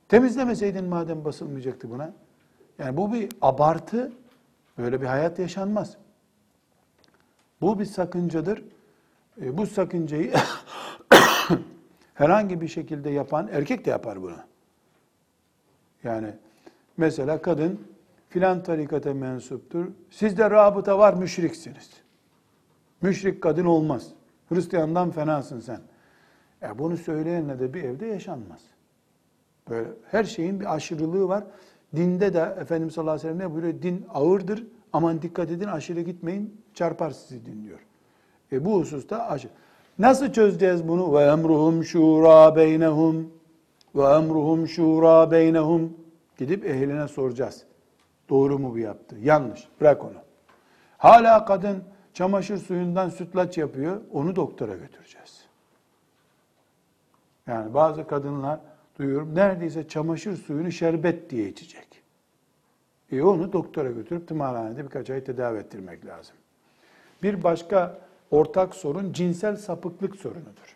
Temizlemeseydin 0.09 0.85
madem 0.85 1.25
basılmayacaktı 1.25 1.89
buna. 1.89 2.13
Yani 2.79 2.97
bu 2.97 3.13
bir 3.13 3.29
abartı. 3.41 4.11
Böyle 4.77 5.01
bir 5.01 5.05
hayat 5.05 5.39
yaşanmaz. 5.39 5.97
Bu 7.61 7.79
bir 7.79 7.85
sakıncadır. 7.85 8.63
E, 9.41 9.57
bu 9.57 9.67
sakıncayı 9.67 10.33
herhangi 12.13 12.61
bir 12.61 12.67
şekilde 12.67 13.09
yapan 13.09 13.49
erkek 13.51 13.85
de 13.85 13.89
yapar 13.89 14.21
bunu. 14.21 14.37
Yani 16.03 16.33
mesela 16.97 17.41
kadın 17.41 17.87
filan 18.29 18.63
tarikata 18.63 19.13
mensuptur. 19.13 19.87
Sizde 20.11 20.49
rabıta 20.49 20.99
var 20.99 21.13
müşriksiniz. 21.13 21.89
Müşrik 23.01 23.41
kadın 23.43 23.65
olmaz. 23.65 24.07
Hristiyandan 24.49 25.11
fenasın 25.11 25.59
sen. 25.59 25.81
E 26.61 26.79
bunu 26.79 26.97
söyleyenle 26.97 27.59
de 27.59 27.73
bir 27.73 27.83
evde 27.83 28.05
yaşanmaz. 28.05 28.61
Böyle 29.69 29.89
her 30.11 30.23
şeyin 30.23 30.59
bir 30.59 30.75
aşırılığı 30.75 31.27
var. 31.27 31.43
Dinde 31.95 32.33
de 32.33 32.55
Efendimiz 32.61 32.93
sallallahu 32.93 33.13
aleyhi 33.13 33.27
ve 33.27 33.33
sellem 33.33 33.49
ne 33.49 33.53
buyuruyor? 33.53 33.81
Din 33.81 34.05
ağırdır. 34.13 34.67
Aman 34.93 35.21
dikkat 35.21 35.51
edin 35.51 35.67
aşırı 35.67 36.01
gitmeyin. 36.01 36.61
Çarpar 36.73 37.11
sizi 37.11 37.45
din 37.45 37.63
diyor. 37.63 37.79
E 38.51 38.65
bu 38.65 38.79
hususta 38.79 39.27
aşırı. 39.27 39.51
Nasıl 39.99 40.31
çözeceğiz 40.31 40.87
bunu? 40.87 41.13
Ve 41.13 41.23
emruhum 41.23 41.83
şura 41.83 42.55
beynehum. 42.55 43.31
Ve 43.95 44.03
emruhum 44.03 44.67
şura 44.67 45.31
beynehum. 45.31 45.93
Gidip 46.37 46.65
ehline 46.65 47.07
soracağız. 47.07 47.63
Doğru 48.29 48.59
mu 48.59 48.73
bu 48.73 48.79
yaptı? 48.79 49.15
Yanlış. 49.21 49.67
Bırak 49.81 50.03
onu. 50.03 50.13
Hala 50.97 51.45
kadın 51.45 51.83
çamaşır 52.13 52.57
suyundan 52.57 53.09
sütlaç 53.09 53.57
yapıyor. 53.57 54.01
Onu 54.13 54.35
doktora 54.35 54.75
götüreceğiz. 54.75 55.45
Yani 57.47 57.73
bazı 57.73 58.07
kadınlar 58.07 58.59
duyuyorum 58.99 59.35
neredeyse 59.35 59.87
çamaşır 59.87 60.37
suyunu 60.37 60.71
şerbet 60.71 61.29
diye 61.29 61.49
içecek. 61.49 61.87
E 63.11 63.21
onu 63.21 63.53
doktora 63.53 63.91
götürüp 63.91 64.27
tımarhanede 64.27 64.83
birkaç 64.83 65.09
ay 65.09 65.23
tedavi 65.23 65.57
ettirmek 65.57 66.05
lazım. 66.05 66.35
Bir 67.23 67.43
başka 67.43 68.01
ortak 68.31 68.75
sorun 68.75 69.13
cinsel 69.13 69.55
sapıklık 69.55 70.15
sorunudur. 70.15 70.75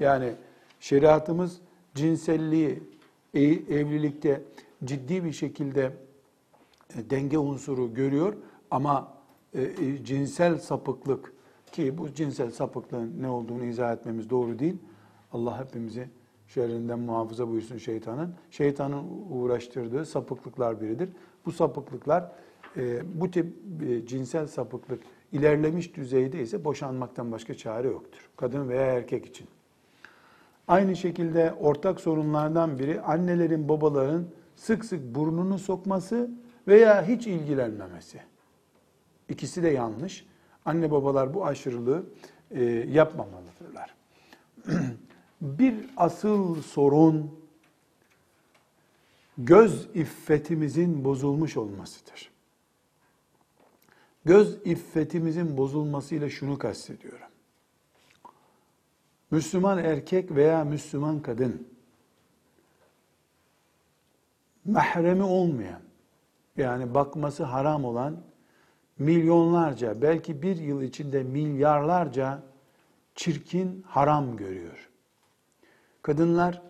Yani 0.00 0.32
şeriatımız 0.80 1.60
cinselliği 1.94 2.82
e- 3.34 3.42
evlilikte 3.44 4.42
ciddi 4.84 5.24
bir 5.24 5.32
şekilde 5.32 5.92
e, 6.96 7.10
denge 7.10 7.38
unsuru 7.38 7.94
görüyor 7.94 8.36
ama 8.70 9.12
e, 9.54 10.04
cinsel 10.04 10.58
sapıklık 10.58 11.32
ki 11.72 11.98
bu 11.98 12.14
cinsel 12.14 12.50
sapıklığın 12.50 13.22
ne 13.22 13.28
olduğunu 13.28 13.64
izah 13.64 13.92
etmemiz 13.92 14.30
doğru 14.30 14.58
değil. 14.58 14.76
Allah 15.32 15.64
hepimizi 15.64 16.08
şerrinden 16.48 16.98
muhafaza 16.98 17.48
buyursun 17.48 17.78
şeytanın. 17.78 18.34
Şeytanın 18.50 19.04
uğraştırdığı 19.30 20.06
sapıklıklar 20.06 20.80
biridir. 20.80 21.08
Bu 21.46 21.52
sapıklıklar 21.52 22.32
e, 22.76 23.02
bu 23.20 23.30
tip 23.30 23.46
e, 23.88 24.06
cinsel 24.06 24.46
sapıklık 24.46 25.02
ilerlemiş 25.32 25.96
düzeyde 25.96 26.42
ise 26.42 26.64
boşanmaktan 26.64 27.32
başka 27.32 27.54
çare 27.54 27.88
yoktur. 27.88 28.30
Kadın 28.36 28.68
veya 28.68 28.82
erkek 28.82 29.26
için. 29.26 29.48
Aynı 30.68 30.96
şekilde 30.96 31.54
ortak 31.60 32.00
sorunlardan 32.00 32.78
biri 32.78 33.00
annelerin, 33.00 33.68
babaların 33.68 34.26
sık 34.56 34.84
sık 34.84 35.14
burnunu 35.14 35.58
sokması 35.58 36.30
veya 36.68 37.08
hiç 37.08 37.26
ilgilenmemesi. 37.26 38.20
İkisi 39.28 39.62
de 39.62 39.68
yanlış. 39.68 40.26
Anne 40.64 40.90
babalar 40.90 41.34
bu 41.34 41.46
aşırılığı 41.46 42.06
e, 42.50 42.64
yapmamalıdırlar. 42.64 43.94
Bir 45.40 45.74
asıl 45.96 46.62
sorun 46.62 47.40
göz 49.38 49.88
iffetimizin 49.94 51.04
bozulmuş 51.04 51.56
olmasıdır. 51.56 52.30
Göz 54.24 54.58
iffetimizin 54.64 55.56
bozulmasıyla 55.56 56.30
şunu 56.30 56.58
kastediyorum. 56.58 57.26
Müslüman 59.30 59.78
erkek 59.78 60.30
veya 60.30 60.64
Müslüman 60.64 61.22
kadın 61.22 61.68
mahremi 64.64 65.22
olmayan 65.22 65.80
yani 66.56 66.94
bakması 66.94 67.44
haram 67.44 67.84
olan 67.84 68.22
milyonlarca 68.98 70.02
belki 70.02 70.42
bir 70.42 70.56
yıl 70.56 70.82
içinde 70.82 71.22
milyarlarca 71.22 72.42
çirkin 73.14 73.82
haram 73.88 74.36
görüyor. 74.36 74.90
Kadınlar 76.06 76.62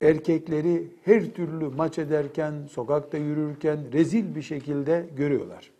erkekleri 0.00 0.90
her 1.04 1.34
türlü 1.34 1.68
maç 1.68 1.98
ederken, 1.98 2.66
sokakta 2.70 3.18
yürürken 3.18 3.92
rezil 3.92 4.34
bir 4.34 4.42
şekilde 4.42 5.06
görüyorlar. 5.16 5.70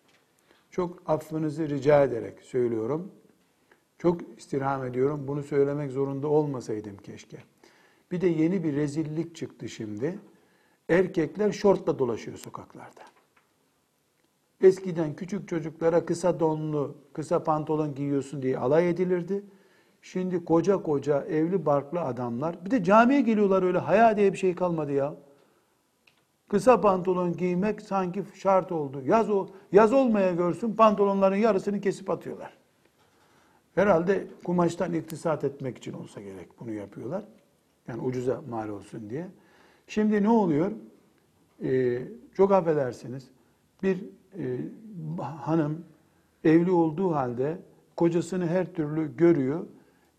Çok 0.71 1.03
affınızı 1.07 1.69
rica 1.69 2.05
ederek 2.05 2.43
söylüyorum. 2.43 3.13
Çok 3.99 4.21
istirham 4.39 4.85
ediyorum. 4.85 5.25
Bunu 5.29 5.43
söylemek 5.43 5.91
zorunda 5.91 6.29
olmasaydım 6.29 6.97
keşke. 6.97 7.37
Bir 8.13 8.21
de 8.21 8.27
yeni 8.27 8.65
bir 8.65 8.77
rezillik 8.77 9.37
çıktı 9.37 9.69
şimdi. 9.69 10.19
Erkekler 10.89 11.53
şortla 11.53 11.99
dolaşıyor 11.99 12.39
sokaklarda. 12.39 13.03
Eskiden 14.63 15.17
küçük 15.17 15.49
çocuklara 15.49 16.07
kısa 16.07 16.41
donlu, 16.41 16.95
kısa 17.13 17.45
pantolon 17.45 17.95
giyiyorsun 17.95 18.43
diye 18.43 18.59
alay 18.59 18.91
edilirdi. 18.91 19.45
Şimdi 20.05 20.45
koca 20.45 20.83
koca 20.83 21.23
evli 21.23 21.67
barklı 21.67 22.01
adamlar, 22.01 22.65
bir 22.65 22.71
de 22.71 22.85
camiye 22.85 23.21
geliyorlar 23.21 23.63
öyle 23.63 23.79
haya 23.79 24.17
diye 24.17 24.33
bir 24.33 24.39
şey 24.39 24.55
kalmadı 24.55 24.93
ya. 24.93 25.15
Kısa 26.49 26.81
pantolon 26.81 27.33
giymek 27.33 27.83
sanki 27.83 28.25
şart 28.35 28.73
oldu. 28.73 29.03
Yaz 29.05 29.31
o 29.31 29.47
yaz 29.73 29.93
olmaya 29.93 30.33
görsün 30.33 30.75
pantolonların 30.75 31.37
yarısını 31.37 31.81
kesip 31.81 32.11
atıyorlar. 32.11 32.57
Herhalde 33.75 34.27
kumaştan 34.45 34.93
iktisat 34.93 35.45
etmek 35.45 35.79
için 35.79 35.93
olsa 35.93 36.21
gerek 36.21 36.61
bunu 36.61 36.73
yapıyorlar. 36.73 37.25
Yani 37.89 38.03
ucuza 38.03 38.43
mal 38.51 38.69
olsun 38.69 39.11
diye. 39.11 39.27
Şimdi 39.87 40.23
ne 40.23 40.29
oluyor? 40.29 40.73
Ee, 41.63 42.03
çok 42.37 42.53
affedersiniz. 42.53 43.31
Bir 43.83 44.05
e, 44.39 44.59
hanım 45.21 45.85
evli 46.45 46.71
olduğu 46.71 47.15
halde 47.15 47.59
kocasını 47.97 48.47
her 48.47 48.73
türlü 48.75 49.17
görüyor. 49.17 49.67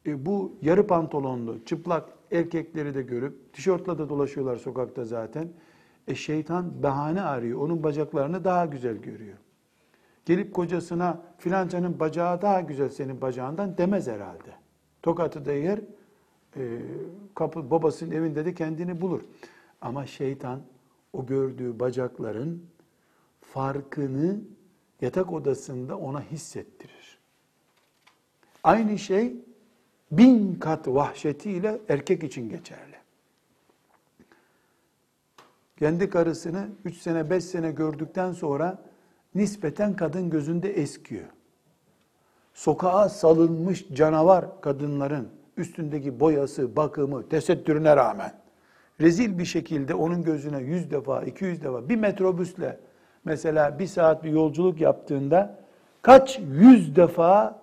E, 0.06 0.26
bu 0.26 0.58
yarı 0.62 0.88
pantolonlu, 0.88 1.66
çıplak 1.66 2.10
erkekleri 2.32 2.96
de 2.96 3.02
görüp, 3.02 3.54
tişörtle 3.54 3.98
de 3.98 4.10
dolaşıyorlar 4.10 4.56
sokakta 4.56 5.06
zaten. 5.06 5.50
E 6.08 6.16
şeytan 6.16 6.84
bahane 6.84 7.22
arıyor. 7.22 7.62
Onun 7.62 7.84
bacaklarını 7.84 8.44
daha 8.44 8.66
güzel 8.66 8.98
görüyor. 8.98 9.38
Gelip 10.26 10.54
kocasına 10.54 11.22
filancanın 11.38 12.00
bacağı 12.00 12.42
daha 12.42 12.62
güzel 12.62 12.90
senin 12.90 13.22
bacağından 13.22 13.78
demez 13.78 14.08
herhalde. 14.08 14.52
Tokatı 15.02 15.46
da 15.46 15.54
yer, 15.54 15.80
e, 16.58 16.82
kapı, 17.36 17.72
babasının 17.72 18.12
evinde 18.12 18.46
de 18.46 18.54
kendini 18.54 19.02
bulur. 19.02 19.22
Ama 19.82 20.06
şeytan 20.06 20.62
o 21.14 21.26
gördüğü 21.26 21.80
bacakların 21.80 22.64
farkını 23.42 24.40
yatak 25.02 25.34
odasında 25.34 25.98
ona 25.98 26.22
hissettirir. 26.22 27.20
Aynı 28.64 28.98
şey 28.98 29.36
bin 30.12 30.56
kat 30.56 30.88
vahşetiyle 30.88 31.82
erkek 31.90 32.24
için 32.24 32.50
geçerli. 32.50 32.96
Kendi 35.80 36.10
karısını 36.10 36.68
3 36.86 36.98
sene 36.98 37.30
5 37.30 37.46
sene 37.46 37.72
gördükten 37.72 38.32
sonra 38.32 38.78
nispeten 39.36 39.96
kadın 39.96 40.30
gözünde 40.30 40.74
eskiyor. 40.74 41.26
Sokağa 42.54 43.10
salınmış 43.10 43.88
canavar 43.94 44.62
kadınların 44.62 45.30
üstündeki 45.58 46.20
boyası, 46.20 46.76
bakımı, 46.76 47.30
tesettürüne 47.30 47.96
rağmen 47.96 48.34
rezil 49.02 49.40
bir 49.40 49.46
şekilde 49.46 49.94
onun 49.94 50.24
gözüne 50.24 50.62
100 50.62 50.92
defa, 50.92 51.24
200 51.24 51.64
defa 51.64 51.90
bir 51.90 51.96
metrobüsle 51.96 52.80
mesela 53.26 53.80
bir 53.80 53.88
saat 53.88 54.24
bir 54.24 54.32
yolculuk 54.32 54.82
yaptığında 54.82 55.60
kaç 56.02 56.40
yüz 56.40 56.96
defa 56.96 57.62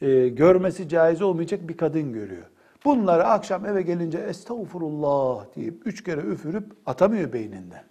e, 0.00 0.28
görmesi 0.28 0.88
caiz 0.88 1.22
olmayacak 1.22 1.68
bir 1.68 1.76
kadın 1.76 2.12
görüyor. 2.12 2.44
Bunları 2.84 3.24
akşam 3.24 3.66
eve 3.66 3.82
gelince 3.82 4.18
estağfurullah 4.18 5.56
deyip 5.56 5.86
üç 5.86 6.04
kere 6.04 6.20
üfürüp 6.20 6.64
atamıyor 6.86 7.32
beyninden. 7.32 7.84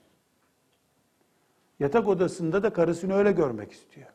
Yatak 1.79 2.07
odasında 2.07 2.63
da 2.63 2.73
karısını 2.73 3.13
öyle 3.13 3.31
görmek 3.31 3.71
istiyor. 3.71 4.07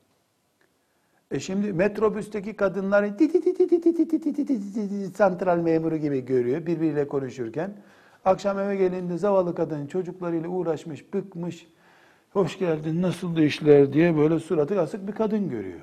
E 1.30 1.40
şimdi 1.40 1.72
metrobüsteki 1.72 2.57
kadınları 2.57 3.18
di 3.18 3.33
di 3.33 3.44
di 3.44 3.59
di 3.59 3.68
di 3.70 3.83
di 3.83 3.96
di 3.96 4.11
di 4.11 4.11
di 4.11 4.22
di 4.22 4.37
di 4.37 4.48
di 4.48 4.74
di 4.74 4.90
di 4.90 4.90
di 4.90 5.14
santral 5.14 5.59
memuru 5.59 5.96
gibi 5.96 6.24
görüyor 6.24 6.66
birbiriyle 6.66 7.09
konuşurken. 7.09 7.76
Akşam 8.24 8.59
eve 8.59 8.76
gelince 8.76 9.18
zavallı 9.18 9.54
kadın 9.54 9.87
çocuklarıyla 9.87 10.48
uğraşmış, 10.48 11.14
bıkmış. 11.14 11.68
Hoş 12.33 12.59
geldin, 12.59 13.02
nasıldı 13.02 13.44
işler 13.44 13.92
diye 13.92 14.16
böyle 14.16 14.38
suratı 14.38 14.80
asık 14.80 15.07
bir 15.07 15.12
kadın 15.12 15.48
görüyor 15.48 15.80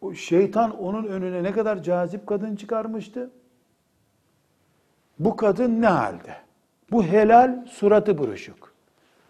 o 0.00 0.14
şeytan 0.14 0.78
onun 0.78 1.04
önüne 1.04 1.42
ne 1.42 1.52
kadar 1.52 1.82
cazip 1.82 2.26
kadın 2.26 2.56
çıkarmıştı? 2.56 3.30
Bu 5.18 5.36
kadın 5.36 5.80
ne 5.80 5.86
halde? 5.86 6.36
Bu 6.90 7.04
helal 7.04 7.66
suratı 7.66 8.18
buruşuk. 8.18 8.74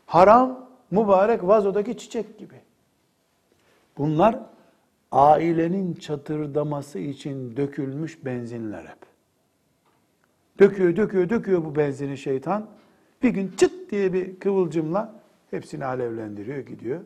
Haram 0.06 0.70
mübarek 0.90 1.46
vazodaki 1.46 1.98
çiçek 1.98 2.38
gibi. 2.38 2.60
Bunlar 3.98 4.38
ailenin 5.12 5.94
çatırdaması 5.94 6.98
için 6.98 7.56
dökülmüş 7.56 8.24
benzinler 8.24 8.84
hep. 8.84 8.98
Döküyor, 10.58 10.96
döküyor, 10.96 11.28
döküyor 11.28 11.64
bu 11.64 11.76
benzini 11.76 12.18
şeytan. 12.18 12.66
Bir 13.22 13.30
gün 13.30 13.52
çıt 13.56 13.90
diye 13.90 14.12
bir 14.12 14.38
kıvılcımla 14.38 15.20
hepsini 15.50 15.84
alevlendiriyor, 15.84 16.58
gidiyor. 16.58 17.00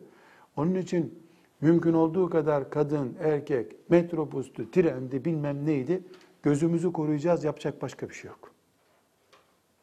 Onun 0.55 0.75
için 0.75 1.24
mümkün 1.65 1.93
olduğu 1.93 2.29
kadar 2.29 2.69
kadın, 2.69 3.15
erkek, 3.19 3.89
metrobustu, 3.89 4.71
trendi, 4.71 5.25
bilmem 5.25 5.65
neydi, 5.65 6.03
gözümüzü 6.43 6.93
koruyacağız, 6.93 7.43
yapacak 7.43 7.81
başka 7.81 8.09
bir 8.09 8.13
şey 8.13 8.29
yok. 8.29 8.51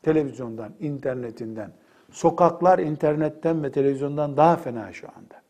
Televizyondan, 0.02 0.72
internetinden, 0.80 1.72
sokaklar 2.10 2.78
internetten 2.78 3.62
ve 3.62 3.72
televizyondan 3.72 4.36
daha 4.36 4.56
fena 4.56 4.92
şu 4.92 5.08
anda. 5.08 5.42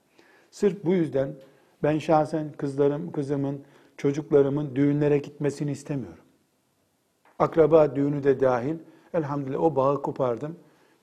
Sırf 0.51 0.85
bu 0.85 0.95
yüzden 0.95 1.35
ben 1.83 1.99
şahsen 1.99 2.53
kızlarım, 2.53 3.13
kızımın, 3.13 3.61
çocuklarımın 3.97 4.77
düğünlere 4.77 5.19
gitmesini 5.19 5.71
istemiyorum. 5.71 6.25
Akraba 7.39 7.97
düğünü 7.97 8.25
de 8.25 8.41
dahil. 8.41 8.77
Elhamdülillah 9.15 9.63
o 9.63 9.77
bağı 9.77 10.03
kopardım. 10.03 10.57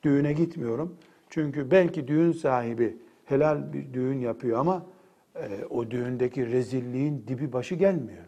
Düğüne 0.04 0.34
gitmiyorum. 0.34 0.96
Çünkü 1.30 1.72
belki 1.72 2.08
düğün 2.08 2.32
sahibi 2.32 2.98
helal 3.26 3.74
bir 3.74 3.94
düğün 3.94 4.20
yapıyor 4.20 4.60
ama 4.60 4.86
e, 5.40 5.66
o 5.70 5.92
düğündeki 5.92 6.52
rezilliğin 6.52 7.26
dibi 7.28 7.54
başı 7.54 7.76
gelmiyor. 7.76 8.26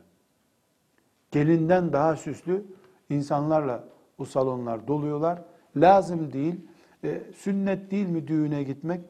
Gelinden 1.31 1.93
daha 1.93 2.15
süslü 2.15 2.65
insanlarla 3.09 3.83
o 4.17 4.25
salonlar 4.25 4.87
doluyorlar. 4.87 5.41
Lazım 5.75 6.33
değil, 6.33 6.55
e, 7.03 7.21
sünnet 7.35 7.91
değil 7.91 8.07
mi 8.07 8.27
düğüne 8.27 8.63
gitmek? 8.63 9.01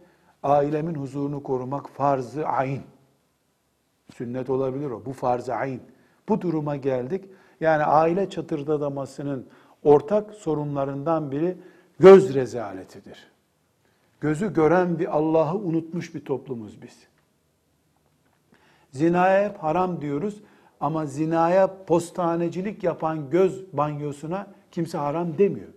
Ailemin 0.43 0.95
huzurunu 0.95 1.43
korumak 1.43 1.89
farz-ı 1.89 2.47
ayn. 2.47 2.81
Sünnet 4.15 4.49
olabilir 4.49 4.89
o. 4.89 5.05
Bu 5.05 5.13
farz-ı 5.13 5.53
ayn. 5.53 5.79
Bu 6.29 6.41
duruma 6.41 6.75
geldik. 6.75 7.25
Yani 7.59 7.83
aile 7.83 8.29
çatırdadamasının 8.29 9.47
ortak 9.83 10.33
sorunlarından 10.33 11.31
biri 11.31 11.57
göz 11.99 12.33
rezaletidir. 12.33 13.31
Gözü 14.21 14.53
gören 14.53 14.99
bir 14.99 15.17
Allah'ı 15.17 15.57
unutmuş 15.57 16.15
bir 16.15 16.25
toplumuz 16.25 16.81
biz. 16.81 17.10
Zinaya 18.91 19.49
hep 19.49 19.57
haram 19.57 20.01
diyoruz 20.01 20.41
ama 20.79 21.05
zinaya 21.05 21.85
postanecilik 21.85 22.83
yapan 22.83 23.29
göz 23.29 23.65
banyosuna 23.73 24.47
kimse 24.71 24.97
haram 24.97 25.37
demiyor. 25.37 25.67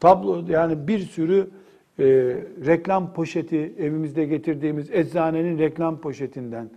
Tablo 0.00 0.44
yani 0.48 0.88
bir 0.88 0.98
sürü 0.98 1.50
e, 1.98 2.04
reklam 2.66 3.12
poşeti 3.12 3.74
evimizde 3.78 4.24
getirdiğimiz 4.24 4.90
eczanenin 4.90 5.58
reklam 5.58 6.00
poşetinden, 6.00 6.70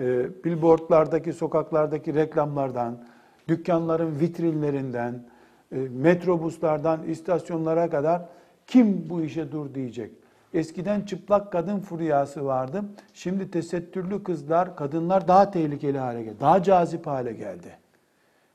e, 0.00 0.26
billboardlardaki, 0.44 1.32
sokaklardaki 1.32 2.14
reklamlardan, 2.14 3.04
dükkanların 3.48 4.20
vitrinlerinden, 4.20 5.24
e, 5.72 5.76
metrobuslardan 5.76 7.02
istasyonlara 7.02 7.90
kadar 7.90 8.22
kim 8.66 9.10
bu 9.10 9.22
işe 9.22 9.52
dur 9.52 9.74
diyecek? 9.74 10.10
Eskiden 10.54 11.00
çıplak 11.00 11.52
kadın 11.52 11.80
furyası 11.80 12.44
vardı. 12.44 12.84
Şimdi 13.14 13.50
tesettürlü 13.50 14.22
kızlar, 14.22 14.76
kadınlar 14.76 15.28
daha 15.28 15.50
tehlikeli 15.50 15.98
hale 15.98 16.22
geldi. 16.22 16.36
Daha 16.40 16.62
cazip 16.62 17.06
hale 17.06 17.32
geldi. 17.32 17.78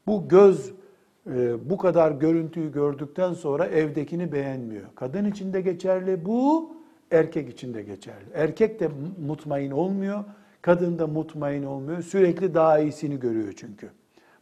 Bu 0.08 0.28
göz 0.28 0.74
e, 1.30 1.70
bu 1.70 1.78
kadar 1.78 2.12
görüntüyü 2.12 2.72
gördükten 2.72 3.34
sonra 3.34 3.66
evdekini 3.66 4.32
beğenmiyor. 4.32 4.86
Kadın 4.96 5.26
için 5.26 5.54
de 5.54 5.62
geçerli 5.62 6.26
bu, 6.26 6.72
erkek 7.12 7.50
için 7.50 7.74
de 7.74 7.82
geçerli. 7.82 8.26
Erkek 8.34 8.80
de 8.80 8.90
mutmain 9.28 9.72
olmuyor, 9.72 10.24
kadın 10.62 11.00
da 11.00 11.08
mutmain 11.08 11.64
olmuyor. 11.64 12.02
Sürekli 12.02 12.54
daha 12.54 12.80
iyisini 12.80 13.20
görüyor 13.20 13.54
çünkü. 13.58 13.90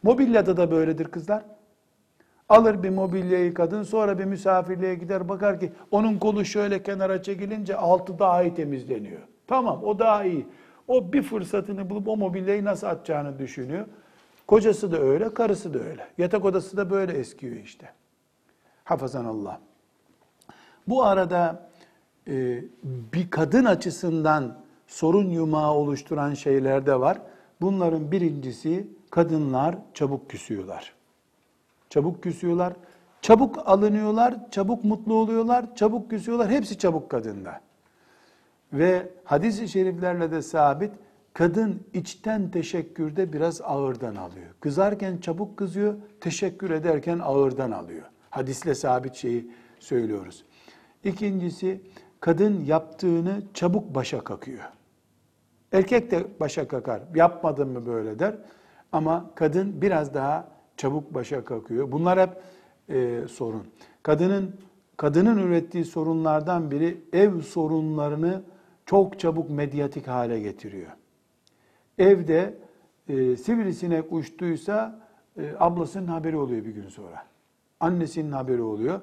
Mobilyada 0.02 0.56
da 0.56 0.70
böyledir 0.70 1.04
kızlar. 1.04 1.42
Alır 2.48 2.82
bir 2.82 2.90
mobilyayı 2.90 3.54
kadın 3.54 3.82
sonra 3.82 4.18
bir 4.18 4.24
misafirliğe 4.24 4.94
gider 4.94 5.28
bakar 5.28 5.60
ki 5.60 5.72
onun 5.90 6.18
kolu 6.18 6.44
şöyle 6.44 6.82
kenara 6.82 7.22
çekilince 7.22 7.76
altı 7.76 8.18
daha 8.18 8.42
iyi 8.42 8.54
temizleniyor. 8.54 9.20
Tamam 9.46 9.84
o 9.84 9.98
daha 9.98 10.24
iyi. 10.24 10.46
O 10.88 11.12
bir 11.12 11.22
fırsatını 11.22 11.90
bulup 11.90 12.08
o 12.08 12.16
mobilyayı 12.16 12.64
nasıl 12.64 12.86
atacağını 12.86 13.38
düşünüyor. 13.38 13.86
Kocası 14.46 14.92
da 14.92 14.98
öyle, 14.98 15.34
karısı 15.34 15.74
da 15.74 15.78
öyle. 15.78 16.06
Yatak 16.18 16.44
odası 16.44 16.76
da 16.76 16.90
böyle 16.90 17.12
eskiyor 17.12 17.56
işte. 17.56 17.90
Hafazan 18.84 19.24
Allah. 19.24 19.60
Bu 20.88 21.04
arada 21.04 21.68
e, 22.28 22.64
bir 22.82 23.30
kadın 23.30 23.64
açısından 23.64 24.58
sorun 24.86 25.30
yumağı 25.30 25.72
oluşturan 25.72 26.34
şeyler 26.34 26.86
de 26.86 27.00
var. 27.00 27.18
Bunların 27.60 28.12
birincisi 28.12 28.88
kadınlar 29.10 29.76
çabuk 29.94 30.30
küsüyorlar. 30.30 30.93
Çabuk 31.94 32.22
küsüyorlar, 32.22 32.72
çabuk 33.22 33.68
alınıyorlar, 33.68 34.50
çabuk 34.50 34.84
mutlu 34.84 35.14
oluyorlar, 35.14 35.76
çabuk 35.76 36.10
küsüyorlar. 36.10 36.50
Hepsi 36.50 36.78
çabuk 36.78 37.10
kadında. 37.10 37.60
Ve 38.72 39.08
hadis-i 39.24 39.68
şeriflerle 39.68 40.30
de 40.30 40.42
sabit 40.42 40.92
kadın 41.32 41.82
içten 41.92 42.50
teşekkürde 42.50 43.32
biraz 43.32 43.60
ağırdan 43.60 44.16
alıyor. 44.16 44.46
Kızarken 44.60 45.18
çabuk 45.18 45.56
kızıyor, 45.56 45.94
teşekkür 46.20 46.70
ederken 46.70 47.18
ağırdan 47.18 47.70
alıyor. 47.70 48.06
Hadisle 48.30 48.74
sabit 48.74 49.14
şeyi 49.14 49.50
söylüyoruz. 49.80 50.44
İkincisi 51.04 51.80
kadın 52.20 52.64
yaptığını 52.64 53.42
çabuk 53.54 53.94
başa 53.94 54.24
kakıyor. 54.24 54.64
Erkek 55.72 56.10
de 56.10 56.26
başa 56.40 56.68
kakar. 56.68 57.02
Yapmadın 57.14 57.68
mı 57.68 57.86
böyle 57.86 58.18
der. 58.18 58.34
Ama 58.92 59.30
kadın 59.34 59.82
biraz 59.82 60.14
daha 60.14 60.53
çabuk 60.76 61.14
başa 61.14 61.44
kakıyor. 61.44 61.92
Bunlar 61.92 62.20
hep 62.20 62.30
e, 62.88 63.28
sorun. 63.28 63.66
Kadının 64.02 64.56
kadının 64.96 65.38
ürettiği 65.38 65.84
sorunlardan 65.84 66.70
biri 66.70 67.00
ev 67.12 67.40
sorunlarını 67.40 68.42
çok 68.86 69.18
çabuk 69.18 69.50
medyatik 69.50 70.08
hale 70.08 70.40
getiriyor. 70.40 70.90
Evde 71.98 72.54
e, 73.08 73.36
sivrisinek 73.36 74.12
uçtuysa 74.12 75.00
e, 75.38 75.54
ablasının 75.58 76.06
haberi 76.06 76.36
oluyor 76.36 76.64
bir 76.64 76.70
gün 76.70 76.88
sonra. 76.88 77.26
Annesinin 77.80 78.32
haberi 78.32 78.62
oluyor. 78.62 79.00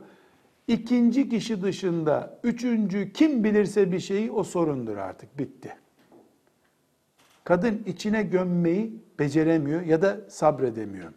İkinci 0.68 1.30
kişi 1.30 1.62
dışında 1.62 2.40
üçüncü 2.44 3.14
kim 3.14 3.44
bilirse 3.44 3.92
bir 3.92 4.00
şeyi 4.00 4.32
o 4.32 4.44
sorundur 4.44 4.98
artık 4.98 5.40
bitti. 5.40 5.76
Kadın 7.44 7.84
içine 7.86 8.24
gömmeyi 8.24 9.04
beceremiyor 9.20 9.82
ya 9.82 10.02
da 10.02 10.18
sabredemiyor. 10.30 11.12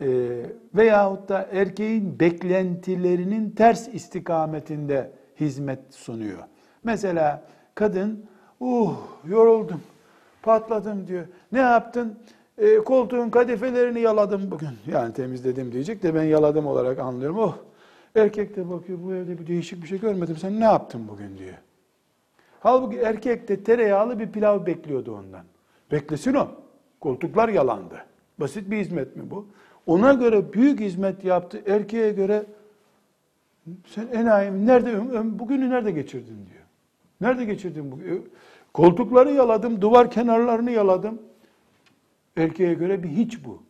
Ee, 0.00 0.46
veyahut 0.74 1.28
da 1.28 1.48
erkeğin 1.52 2.20
beklentilerinin 2.20 3.50
ters 3.50 3.88
istikametinde 3.88 5.10
hizmet 5.40 5.94
sunuyor. 5.94 6.38
Mesela 6.84 7.42
kadın, 7.74 8.24
uh 8.60 8.96
yoruldum, 9.24 9.80
patladım 10.42 11.06
diyor. 11.06 11.26
Ne 11.52 11.58
yaptın? 11.58 12.18
E, 12.58 12.76
koltuğun 12.76 13.30
kadefelerini 13.30 14.00
yaladım 14.00 14.50
bugün. 14.50 14.68
Yani 14.86 15.12
temizledim 15.12 15.72
diyecek 15.72 16.02
de 16.02 16.14
ben 16.14 16.22
yaladım 16.22 16.66
olarak 16.66 16.98
anlıyorum. 16.98 17.38
Oh 17.38 17.56
erkek 18.14 18.56
de 18.56 18.70
bakıyor 18.70 18.98
bu 19.02 19.14
evde 19.14 19.38
bir 19.38 19.46
değişik 19.46 19.82
bir 19.82 19.88
şey 19.88 20.00
görmedim. 20.00 20.36
Sen 20.36 20.60
ne 20.60 20.64
yaptın 20.64 21.08
bugün 21.08 21.38
diyor. 21.38 21.54
Halbuki 22.60 22.98
erkek 22.98 23.48
de 23.48 23.64
tereyağlı 23.64 24.18
bir 24.18 24.32
pilav 24.32 24.66
bekliyordu 24.66 25.16
ondan. 25.16 25.44
Beklesin 25.92 26.34
o. 26.34 26.48
Koltuklar 27.00 27.48
yalandı. 27.48 28.04
Basit 28.40 28.70
bir 28.70 28.76
hizmet 28.76 29.16
mi 29.16 29.30
bu? 29.30 29.46
Ona 29.86 30.12
göre 30.12 30.52
büyük 30.52 30.80
hizmet 30.80 31.24
yaptı. 31.24 31.62
Erkeğe 31.66 32.12
göre 32.12 32.44
sen 33.86 34.06
enayi 34.12 34.66
nerede 34.66 35.00
bugünü 35.38 35.70
nerede 35.70 35.90
geçirdin 35.90 36.46
diyor. 36.52 36.64
Nerede 37.20 37.44
geçirdin 37.44 37.92
bugün? 37.92 38.30
Koltukları 38.74 39.32
yaladım, 39.32 39.80
duvar 39.80 40.10
kenarlarını 40.10 40.70
yaladım. 40.70 41.22
Erkeğe 42.36 42.74
göre 42.74 43.02
bir 43.02 43.08
hiç 43.08 43.44
bu. 43.44 43.62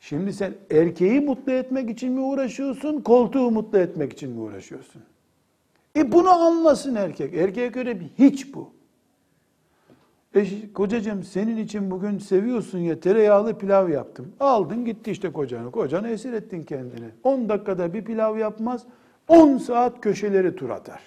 Şimdi 0.00 0.32
sen 0.32 0.54
erkeği 0.70 1.20
mutlu 1.20 1.52
etmek 1.52 1.90
için 1.90 2.12
mi 2.12 2.20
uğraşıyorsun, 2.20 3.00
koltuğu 3.00 3.50
mutlu 3.50 3.78
etmek 3.78 4.12
için 4.12 4.30
mi 4.30 4.40
uğraşıyorsun? 4.40 5.02
E 5.96 6.12
bunu 6.12 6.30
anlasın 6.30 6.94
erkek. 6.94 7.34
Erkeğe 7.34 7.68
göre 7.68 8.00
bir 8.00 8.08
hiç 8.18 8.54
bu. 8.54 8.75
E 10.36 10.72
kocacığım 10.72 11.22
senin 11.22 11.56
için 11.56 11.90
bugün 11.90 12.18
seviyorsun 12.18 12.78
ya 12.78 13.00
tereyağlı 13.00 13.58
pilav 13.58 13.88
yaptım. 13.88 14.32
Aldın 14.40 14.84
gitti 14.84 15.10
işte 15.10 15.32
kocanı. 15.32 15.70
Kocanı 15.70 16.08
esir 16.08 16.32
ettin 16.32 16.62
kendini. 16.62 17.06
10 17.22 17.48
dakikada 17.48 17.94
bir 17.94 18.04
pilav 18.04 18.36
yapmaz. 18.36 18.86
10 19.28 19.58
saat 19.58 20.00
köşeleri 20.00 20.56
tur 20.56 20.70
atar. 20.70 21.00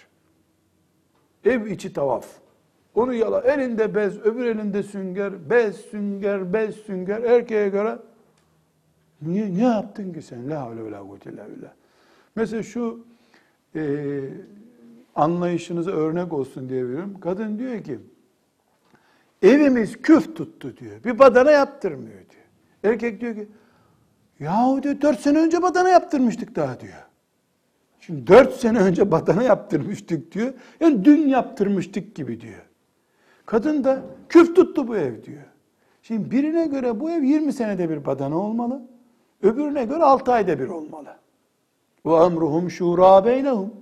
Ev 1.46 1.66
içi 1.66 1.94
tavaf. 1.94 2.26
Onu 2.96 3.14
yala. 3.14 3.42
Elinde 3.42 3.96
bez, 3.96 4.20
öbür 4.20 4.46
elinde 4.46 4.84
sünger. 4.84 5.50
Bez, 5.50 5.76
sünger, 5.76 6.54
bez, 6.54 6.76
sünger. 6.76 7.24
Erkeğe 7.24 7.70
göre 7.70 7.98
niye 9.22 9.54
ne 9.54 9.64
yaptın 9.64 10.14
ki 10.14 10.22
sen? 10.22 10.50
La 10.50 10.62
havle 10.62 10.86
ve 10.86 10.92
la 10.92 11.00
kuvvete 11.00 11.30
illa. 11.32 11.74
Mesela 12.36 12.64
şu 12.64 13.00
e, 13.76 14.20
anlayışınıza 15.16 15.92
örnek 15.92 16.34
olsun 16.34 16.70
diye 16.70 16.86
veriyorum. 16.86 17.20
Kadın 17.20 17.60
diyor 17.60 17.84
ki 17.84 18.00
evimiz 19.42 20.02
küf 20.02 20.36
tuttu 20.36 20.78
diyor. 20.78 21.04
Bir 21.04 21.20
badana 21.20 21.52
yaptırmıyor 21.52 22.20
diyor. 22.30 22.46
Erkek 22.84 23.22
diyor 23.22 23.36
ki 23.36 23.48
yahu 24.40 24.84
diyor 24.84 25.02
dört 25.02 25.20
sene 25.20 25.40
önce 25.40 25.62
badana 25.62 25.90
yaptırmıştık 25.90 26.56
daha 26.56 26.80
diyor. 26.80 27.06
Şimdi 28.00 28.28
dört 28.28 28.54
sene 28.54 28.80
önce 28.80 29.12
badana 29.12 29.44
yaptırmıştık 29.44 30.32
diyor. 30.32 30.54
Yani 30.80 31.06
dün 31.06 31.28
yaptırmıştık 31.28 32.16
gibi 32.16 32.42
diyor. 32.42 32.66
Kadın 33.46 33.84
da 33.84 34.02
küf 34.30 34.56
tuttu 34.56 34.88
bu 34.88 34.96
ev 34.96 35.24
diyor. 35.24 35.44
Şimdi 36.02 36.32
birine 36.32 36.68
göre 36.68 37.00
bu 37.00 37.12
ev 37.12 37.24
20 37.24 37.54
senede 37.54 37.90
bir 37.90 38.06
badana 38.06 38.38
olmalı. 38.38 38.82
Öbürüne 39.42 39.86
göre 39.86 40.04
6 40.04 40.32
ayda 40.32 40.60
bir 40.60 40.68
olmalı. 40.68 41.16
Ve 42.06 42.14
emruhum 42.14 42.70
şura 42.70 43.26
beynehum. 43.26 43.74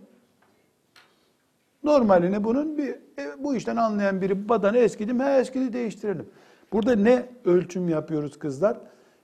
Normalini 1.84 2.44
bunun 2.44 2.78
bir 2.78 2.90
e, 2.90 3.44
bu 3.44 3.56
işten 3.56 3.76
anlayan 3.76 4.22
biri 4.22 4.50
badana 4.50 4.78
eskidi 4.78 5.14
mi? 5.14 5.24
Ha 5.24 5.40
eskidi 5.40 5.74
değiştirelim. 5.74 6.30
Burada 6.74 6.96
ne 6.96 7.26
ölçüm 7.46 7.90
yapıyoruz 7.90 8.40
kızlar? 8.40 8.78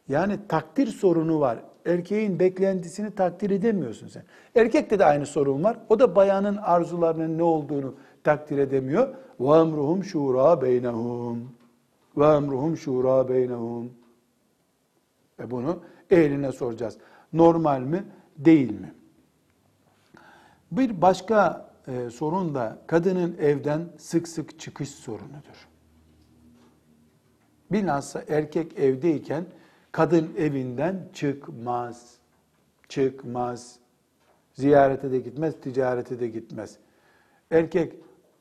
Yani 0.10 0.40
takdir 0.48 0.88
sorunu 0.88 1.40
var. 1.40 1.58
Erkeğin 1.86 2.40
beklentisini 2.40 3.12
takdir 3.12 3.50
edemiyorsun 3.50 4.08
sen. 4.08 4.24
Erkekte 4.56 5.00
de 5.00 5.06
aynı 5.06 5.26
sorun 5.26 5.64
var. 5.64 5.78
O 5.90 6.00
da 6.00 6.16
bayanın 6.16 6.58
arzularının 6.58 7.38
ne 7.38 7.44
olduğunu 7.44 7.96
takdir 8.24 8.58
edemiyor. 8.58 9.16
Ve 9.40 9.58
emruhum 9.58 10.04
şura 10.04 10.62
beynehum. 10.62 11.50
Ve 12.18 12.26
emruhum 12.26 12.78
şura 12.78 13.30
beynehum. 13.30 13.92
E 15.40 15.52
bunu 15.52 15.80
ehline 16.12 16.52
soracağız. 16.52 16.98
Normal 17.34 17.82
mi, 17.82 18.04
değil 18.38 18.72
mi? 18.72 18.94
Bir 20.72 21.02
başka 21.02 21.70
e, 21.88 22.10
sorun 22.10 22.56
da 22.56 22.78
kadının 22.88 23.38
evden 23.38 23.90
sık 23.98 24.28
sık 24.28 24.60
çıkış 24.60 24.90
sorunudur. 24.90 25.68
Bilhassa 27.72 28.24
erkek 28.28 28.80
evdeyken 28.80 29.46
kadın 29.92 30.34
evinden 30.38 31.10
çıkmaz. 31.14 32.18
Çıkmaz. 32.90 33.76
Ziyarete 34.54 35.12
de 35.12 35.20
gitmez, 35.20 35.54
ticarete 35.62 36.20
de 36.20 36.28
gitmez. 36.28 36.78
Erkek 37.52 37.94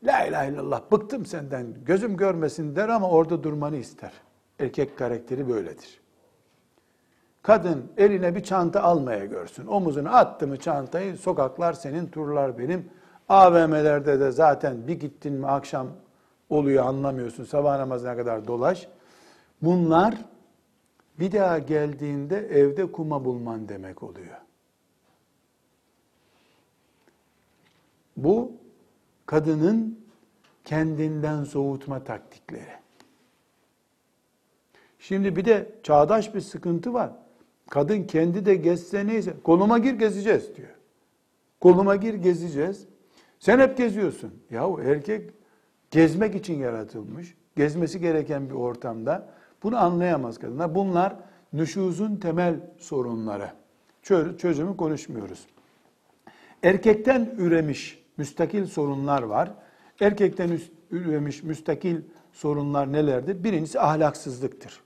la 0.05 0.26
ilahe 0.26 0.52
illallah 0.52 0.83
bıktım 0.92 1.26
senden 1.26 1.74
gözüm 1.85 2.16
görmesin 2.16 2.76
der 2.76 2.88
ama 2.88 3.11
orada 3.11 3.42
durmanı 3.42 3.76
ister. 3.76 4.12
Erkek 4.59 4.98
karakteri 4.98 5.48
böyledir. 5.48 6.00
Kadın 7.42 7.92
eline 7.96 8.35
bir 8.35 8.42
çanta 8.42 8.83
almaya 8.83 9.24
görsün. 9.24 9.66
Omuzuna 9.66 10.11
attı 10.11 10.46
mı 10.46 10.57
çantayı 10.57 11.16
sokaklar 11.16 11.72
senin, 11.72 12.07
turlar 12.07 12.59
benim. 12.59 12.90
AVM'lerde 13.28 14.20
de 14.20 14.30
zaten 14.30 14.88
bir 14.88 15.00
gittin 15.00 15.32
mi 15.32 15.46
akşam 15.46 15.88
oluyor 16.50 16.87
anlamıyorsun. 16.87 17.44
Sabah 17.44 17.78
namazına 17.78 18.16
kadar 18.16 18.46
dolaş. 18.46 18.88
Bunlar 19.62 20.14
bir 21.18 21.32
daha 21.32 21.58
geldiğinde 21.58 22.38
evde 22.38 22.92
kuma 22.92 23.24
bulman 23.24 23.68
demek 23.68 24.02
oluyor. 24.02 24.37
Bu 28.16 28.52
kadının 29.26 30.00
kendinden 30.64 31.44
soğutma 31.44 32.04
taktikleri. 32.04 32.82
Şimdi 34.98 35.37
bir 35.37 35.44
de 35.44 35.72
çağdaş 35.82 36.35
bir 36.35 36.40
sıkıntı 36.40 36.94
var. 36.94 37.12
Kadın 37.70 38.04
kendi 38.04 38.46
de 38.46 38.54
gezse 38.54 39.06
neyse 39.06 39.35
koluma 39.44 39.78
gir 39.78 39.94
gezeceğiz 39.94 40.56
diyor. 40.56 40.68
Koluma 41.61 41.96
gir 41.96 42.14
gezeceğiz. 42.14 42.87
Sen 43.42 43.59
hep 43.59 43.76
geziyorsun. 43.76 44.35
Yahu 44.50 44.81
erkek 44.85 45.31
gezmek 45.90 46.35
için 46.35 46.59
yaratılmış. 46.59 47.35
Gezmesi 47.57 48.00
gereken 48.00 48.50
bir 48.50 48.55
ortamda. 48.55 49.28
Bunu 49.62 49.76
anlayamaz 49.76 50.38
kadınlar. 50.38 50.74
Bunlar 50.74 51.16
nüşuzun 51.52 52.16
temel 52.16 52.55
sorunları. 52.78 53.50
Çözümü 54.38 54.76
konuşmuyoruz. 54.76 55.46
Erkekten 56.62 57.35
üremiş 57.38 58.05
müstakil 58.16 58.66
sorunlar 58.66 59.22
var. 59.22 59.52
Erkekten 60.00 60.59
üremiş 60.90 61.42
müstakil 61.42 61.96
sorunlar 62.33 62.92
nelerdir? 62.92 63.44
Birincisi 63.44 63.81
ahlaksızlıktır. 63.81 64.81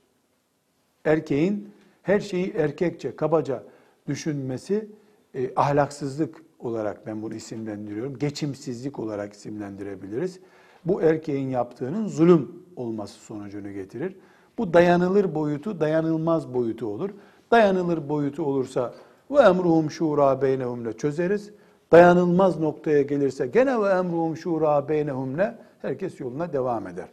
Erkeğin 1.05 1.69
her 2.03 2.19
şeyi 2.19 2.53
erkekçe, 2.53 3.15
kabaca 3.15 3.63
düşünmesi 4.07 4.89
e, 5.33 5.55
ahlaksızlık 5.55 6.46
olarak 6.59 7.07
ben 7.07 7.21
bunu 7.21 7.33
isimlendiriyorum. 7.33 8.17
Geçimsizlik 8.17 8.99
olarak 8.99 9.33
isimlendirebiliriz. 9.33 10.39
Bu 10.85 11.01
erkeğin 11.01 11.49
yaptığının 11.49 12.07
zulüm 12.07 12.63
olması 12.75 13.13
sonucunu 13.19 13.71
getirir. 13.71 14.15
Bu 14.57 14.73
dayanılır 14.73 15.35
boyutu, 15.35 15.79
dayanılmaz 15.79 16.53
boyutu 16.53 16.87
olur. 16.87 17.09
Dayanılır 17.51 18.09
boyutu 18.09 18.43
olursa 18.43 18.93
ve 19.31 19.39
emruhum 19.39 19.91
şura 19.91 20.41
beynehumle 20.41 20.97
çözeriz. 20.97 21.51
Dayanılmaz 21.91 22.59
noktaya 22.59 23.01
gelirse 23.01 23.47
gene 23.47 23.81
ve 23.81 23.89
emruhum 23.89 24.37
şura 24.37 24.89
beynehumle 24.89 25.57
herkes 25.81 26.19
yoluna 26.19 26.53
devam 26.53 26.87
eder. 26.87 27.07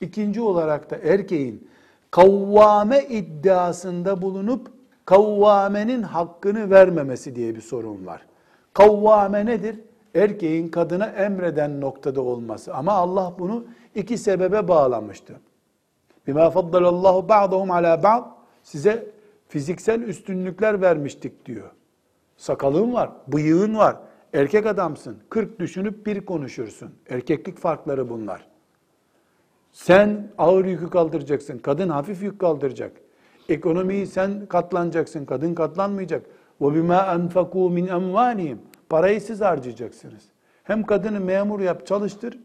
İkinci 0.00 0.40
olarak 0.40 0.90
da 0.90 0.96
erkeğin 0.96 1.68
kavvame 2.10 3.04
iddiasında 3.04 4.22
bulunup 4.22 4.70
kavvamenin 5.04 6.02
hakkını 6.02 6.70
vermemesi 6.70 7.36
diye 7.36 7.56
bir 7.56 7.60
sorun 7.60 8.06
var. 8.06 8.26
Kavvame 8.74 9.46
nedir? 9.46 9.80
Erkeğin 10.14 10.68
kadına 10.68 11.06
emreden 11.06 11.80
noktada 11.80 12.22
olması. 12.22 12.74
Ama 12.74 12.92
Allah 12.92 13.34
bunu 13.38 13.64
iki 13.94 14.18
sebebe 14.18 14.68
bağlamıştı. 14.68 15.40
Bima 16.26 16.50
faddalallahu 16.50 17.28
ba'dahum 17.28 17.70
ala 17.70 18.02
ba'd. 18.02 18.24
Size 18.62 19.06
fiziksel 19.48 20.02
üstünlükler 20.02 20.80
vermiştik 20.80 21.46
diyor. 21.46 21.70
Sakalın 22.36 22.92
var, 22.92 23.10
bıyığın 23.28 23.76
var. 23.76 23.96
Erkek 24.32 24.66
adamsın. 24.66 25.16
Kırk 25.30 25.60
düşünüp 25.60 26.06
bir 26.06 26.24
konuşursun. 26.24 26.90
Erkeklik 27.08 27.58
farkları 27.58 28.08
bunlar. 28.08 28.46
Sen 29.72 30.28
ağır 30.38 30.64
yükü 30.64 30.90
kaldıracaksın. 30.90 31.58
Kadın 31.58 31.88
hafif 31.88 32.22
yük 32.22 32.40
kaldıracak. 32.40 32.92
Ekonomiyi 33.48 34.06
sen 34.06 34.46
katlanacaksın. 34.46 35.24
Kadın 35.24 35.54
katlanmayacak. 35.54 36.26
Ve 36.60 36.74
bima 36.74 37.14
enfaku 37.14 37.70
min 37.70 37.86
emvanihim. 37.86 38.58
Parayı 38.88 39.20
siz 39.20 39.40
harcayacaksınız. 39.40 40.22
Hem 40.64 40.82
kadını 40.82 41.20
memur 41.20 41.60
yap 41.60 41.86
çalıştır 41.86 42.38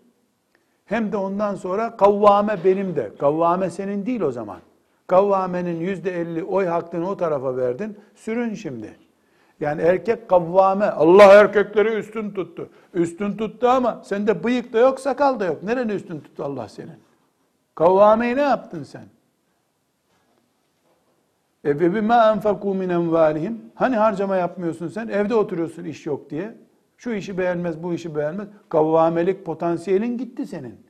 hem 0.90 1.12
de 1.12 1.18
ondan 1.18 1.56
sonra 1.56 1.98
kavvame 1.98 2.58
benim 2.66 2.96
de. 2.96 3.12
Kavvame 3.20 3.70
senin 3.70 4.06
değil 4.06 4.22
o 4.22 4.32
zaman. 4.32 4.60
Kavvamenin 5.08 5.80
yüzde 5.80 6.22
elli 6.22 6.44
oy 6.44 6.66
hakkını 6.66 7.10
o 7.10 7.18
tarafa 7.18 7.58
verdin. 7.58 7.98
Sürün 8.16 8.54
şimdi. 8.54 8.98
Yani 9.60 9.82
erkek 9.82 10.30
kavvame. 10.30 10.86
Allah 10.86 11.24
erkekleri 11.24 11.90
üstün 11.90 12.32
tuttu. 12.32 12.70
Üstün 12.94 13.38
tuttu 13.38 13.68
ama 13.68 14.02
sende 14.04 14.44
bıyık 14.44 14.74
da 14.74 14.80
yok, 14.80 15.00
sakal 15.00 15.40
da 15.40 15.46
yok. 15.46 15.64
Nereni 15.64 15.92
üstün 15.92 16.20
tuttu 16.20 16.44
Allah 16.44 16.70
senin? 16.70 17.00
Kavvameyi 17.76 18.36
ne 18.36 18.42
yaptın 18.42 18.84
sen? 18.84 19.06
E 21.64 21.80
ve 21.80 21.96
bima 21.96 22.32
enfaku 22.32 22.76
min 22.76 22.90
envalihim. 22.90 23.72
Hani 23.76 23.96
harcama 23.96 24.36
yapmıyorsun 24.36 24.88
sen? 24.88 25.08
Evde 25.08 25.36
oturuyorsun 25.36 25.84
iş 25.84 26.06
yok 26.06 26.30
diye. 26.30 26.56
Şu 26.98 27.12
işi 27.12 27.38
beğenmez, 27.38 27.84
bu 27.84 27.94
işi 27.94 28.16
beğenmez. 28.16 28.48
Kavvamelik 28.70 29.46
potansiyelin 29.46 30.18
gitti 30.18 30.48
senin. 30.48 30.86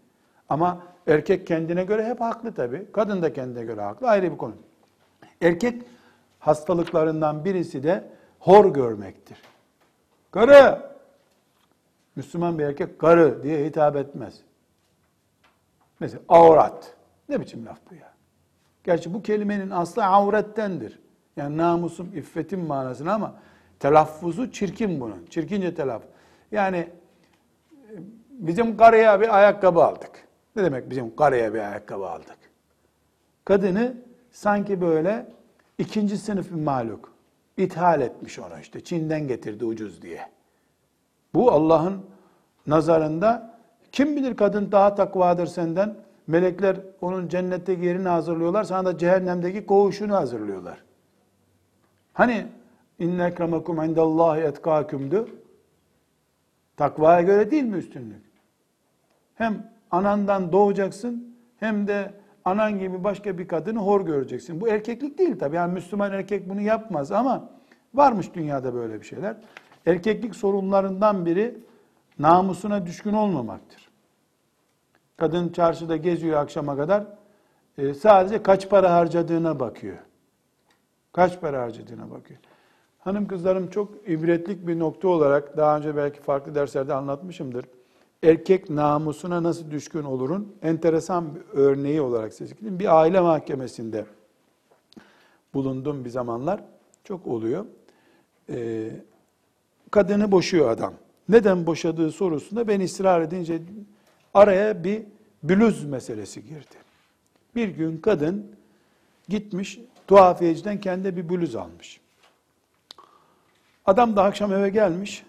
Ama 0.49 0.83
erkek 1.07 1.47
kendine 1.47 1.83
göre 1.83 2.05
hep 2.05 2.21
haklı 2.21 2.53
tabii. 2.53 2.91
Kadın 2.91 3.21
da 3.21 3.33
kendine 3.33 3.63
göre 3.63 3.81
haklı. 3.81 4.07
Ayrı 4.07 4.31
bir 4.31 4.37
konu. 4.37 4.55
Erkek 5.41 5.83
hastalıklarından 6.39 7.45
birisi 7.45 7.83
de 7.83 8.09
hor 8.39 8.73
görmektir. 8.73 9.41
Karı! 10.31 10.89
Müslüman 12.15 12.59
bir 12.59 12.63
erkek 12.63 12.99
karı 12.99 13.43
diye 13.43 13.65
hitap 13.65 13.95
etmez. 13.95 14.41
Mesela 15.99 16.23
avrat. 16.29 16.93
Ne 17.29 17.41
biçim 17.41 17.65
laf 17.65 17.79
bu 17.91 17.95
ya? 17.95 18.08
Gerçi 18.83 19.13
bu 19.13 19.21
kelimenin 19.21 19.69
aslı 19.69 20.05
avrettendir. 20.05 20.99
Yani 21.37 21.57
namusum, 21.57 22.17
iffetim 22.17 22.65
manasına 22.65 23.13
ama 23.13 23.35
telaffuzu 23.79 24.51
çirkin 24.51 25.01
bunun. 25.01 25.25
Çirkince 25.29 25.75
telaffuz. 25.75 26.09
Yani 26.51 26.87
bizim 28.29 28.77
karıya 28.77 29.21
bir 29.21 29.37
ayakkabı 29.37 29.83
aldık. 29.83 30.27
Ne 30.55 30.63
demek 30.63 30.89
bizim 30.89 31.15
karıya 31.15 31.53
bir 31.53 31.59
ayakkabı 31.59 32.09
aldık? 32.09 32.37
Kadını 33.45 33.97
sanki 34.31 34.81
böyle 34.81 35.25
ikinci 35.77 36.17
sınıf 36.17 36.51
bir 36.51 36.61
maluk. 36.61 37.13
ithal 37.57 38.01
etmiş 38.01 38.39
ona 38.39 38.59
işte. 38.59 38.83
Çin'den 38.83 39.27
getirdi 39.27 39.65
ucuz 39.65 40.01
diye. 40.01 40.29
Bu 41.33 41.51
Allah'ın 41.51 42.05
nazarında 42.67 43.59
Kim 43.91 44.15
bilir 44.15 44.37
kadın 44.37 44.71
daha 44.71 44.95
takvadır 44.95 45.47
senden. 45.47 45.95
Melekler 46.29 46.77
onun 47.01 47.27
cennetteki 47.27 47.85
yerini 47.85 48.07
hazırlıyorlar. 48.07 48.63
Sana 48.63 48.85
da 48.85 48.97
cehennemdeki 48.97 49.65
koğuşunu 49.65 50.15
hazırlıyorlar. 50.15 50.83
Hani 52.13 52.45
inne 52.99 53.25
ekremekum 53.25 53.83
indallahi 53.83 54.41
etkâkümdü. 54.41 55.27
Takvaya 56.77 57.21
göre 57.21 57.51
değil 57.51 57.63
mi 57.63 57.77
üstünlük? 57.77 58.23
Hem 59.35 59.71
anandan 59.91 60.51
doğacaksın 60.51 61.35
hem 61.59 61.87
de 61.87 62.13
anan 62.45 62.79
gibi 62.79 63.03
başka 63.03 63.37
bir 63.37 63.47
kadını 63.47 63.79
hor 63.79 64.01
göreceksin. 64.01 64.61
Bu 64.61 64.67
erkeklik 64.67 65.17
değil 65.17 65.39
tabii. 65.39 65.55
Yani 65.55 65.73
Müslüman 65.73 66.11
erkek 66.11 66.49
bunu 66.49 66.61
yapmaz 66.61 67.11
ama 67.11 67.49
varmış 67.93 68.33
dünyada 68.33 68.73
böyle 68.73 69.01
bir 69.01 69.05
şeyler. 69.05 69.35
Erkeklik 69.85 70.35
sorunlarından 70.35 71.25
biri 71.25 71.57
namusuna 72.19 72.85
düşkün 72.85 73.13
olmamaktır. 73.13 73.78
Kadın 75.19 75.49
çarşıda 75.49 75.97
geziyor 75.97 76.41
akşama 76.41 76.77
kadar. 76.77 77.03
e, 77.77 77.93
sadece 77.93 78.43
kaç 78.43 78.69
para 78.69 78.93
harcadığına 78.93 79.59
bakıyor. 79.59 79.97
Kaç 81.13 81.41
para 81.41 81.61
harcadığına 81.61 82.11
bakıyor. 82.11 82.39
Hanım 82.99 83.27
kızlarım 83.27 83.69
çok 83.69 84.09
ibretlik 84.09 84.67
bir 84.67 84.79
nokta 84.79 85.07
olarak 85.07 85.57
daha 85.57 85.77
önce 85.77 85.95
belki 85.95 86.19
farklı 86.19 86.55
derslerde 86.55 86.93
anlatmışımdır. 86.93 87.65
Erkek 88.23 88.69
namusuna 88.69 89.43
nasıl 89.43 89.71
düşkün 89.71 90.03
olurun 90.03 90.55
enteresan 90.61 91.35
bir 91.35 91.41
örneği 91.53 92.01
olarak 92.01 92.33
size. 92.33 92.55
Bir 92.61 92.99
aile 92.99 93.19
mahkemesinde 93.19 94.05
bulundum 95.53 96.05
bir 96.05 96.09
zamanlar. 96.09 96.63
Çok 97.03 97.27
oluyor. 97.27 97.65
Ee, 98.49 98.89
kadını 99.91 100.31
boşuyor 100.31 100.69
adam. 100.69 100.93
Neden 101.29 101.65
boşadığı 101.65 102.11
sorusunda 102.11 102.67
ben 102.67 102.79
ısrar 102.79 103.21
edince 103.21 103.61
araya 104.33 104.83
bir 104.83 105.03
bluz 105.43 105.85
meselesi 105.85 106.43
girdi. 106.43 106.75
Bir 107.55 107.67
gün 107.67 107.97
kadın 107.97 108.55
gitmiş 109.29 109.79
tuhafiyeciden 110.07 110.81
kendi 110.81 111.17
bir 111.17 111.29
bluz 111.29 111.55
almış. 111.55 112.01
Adam 113.85 114.15
da 114.15 114.23
akşam 114.23 114.53
eve 114.53 114.69
gelmiş. 114.69 115.23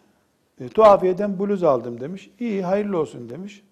E, 0.60 0.68
tuhafiyeden 0.68 1.38
bluz 1.38 1.62
aldım 1.62 2.00
demiş. 2.00 2.30
İyi 2.40 2.62
hayırlı 2.62 2.98
olsun 2.98 3.28
demiş. 3.28 3.62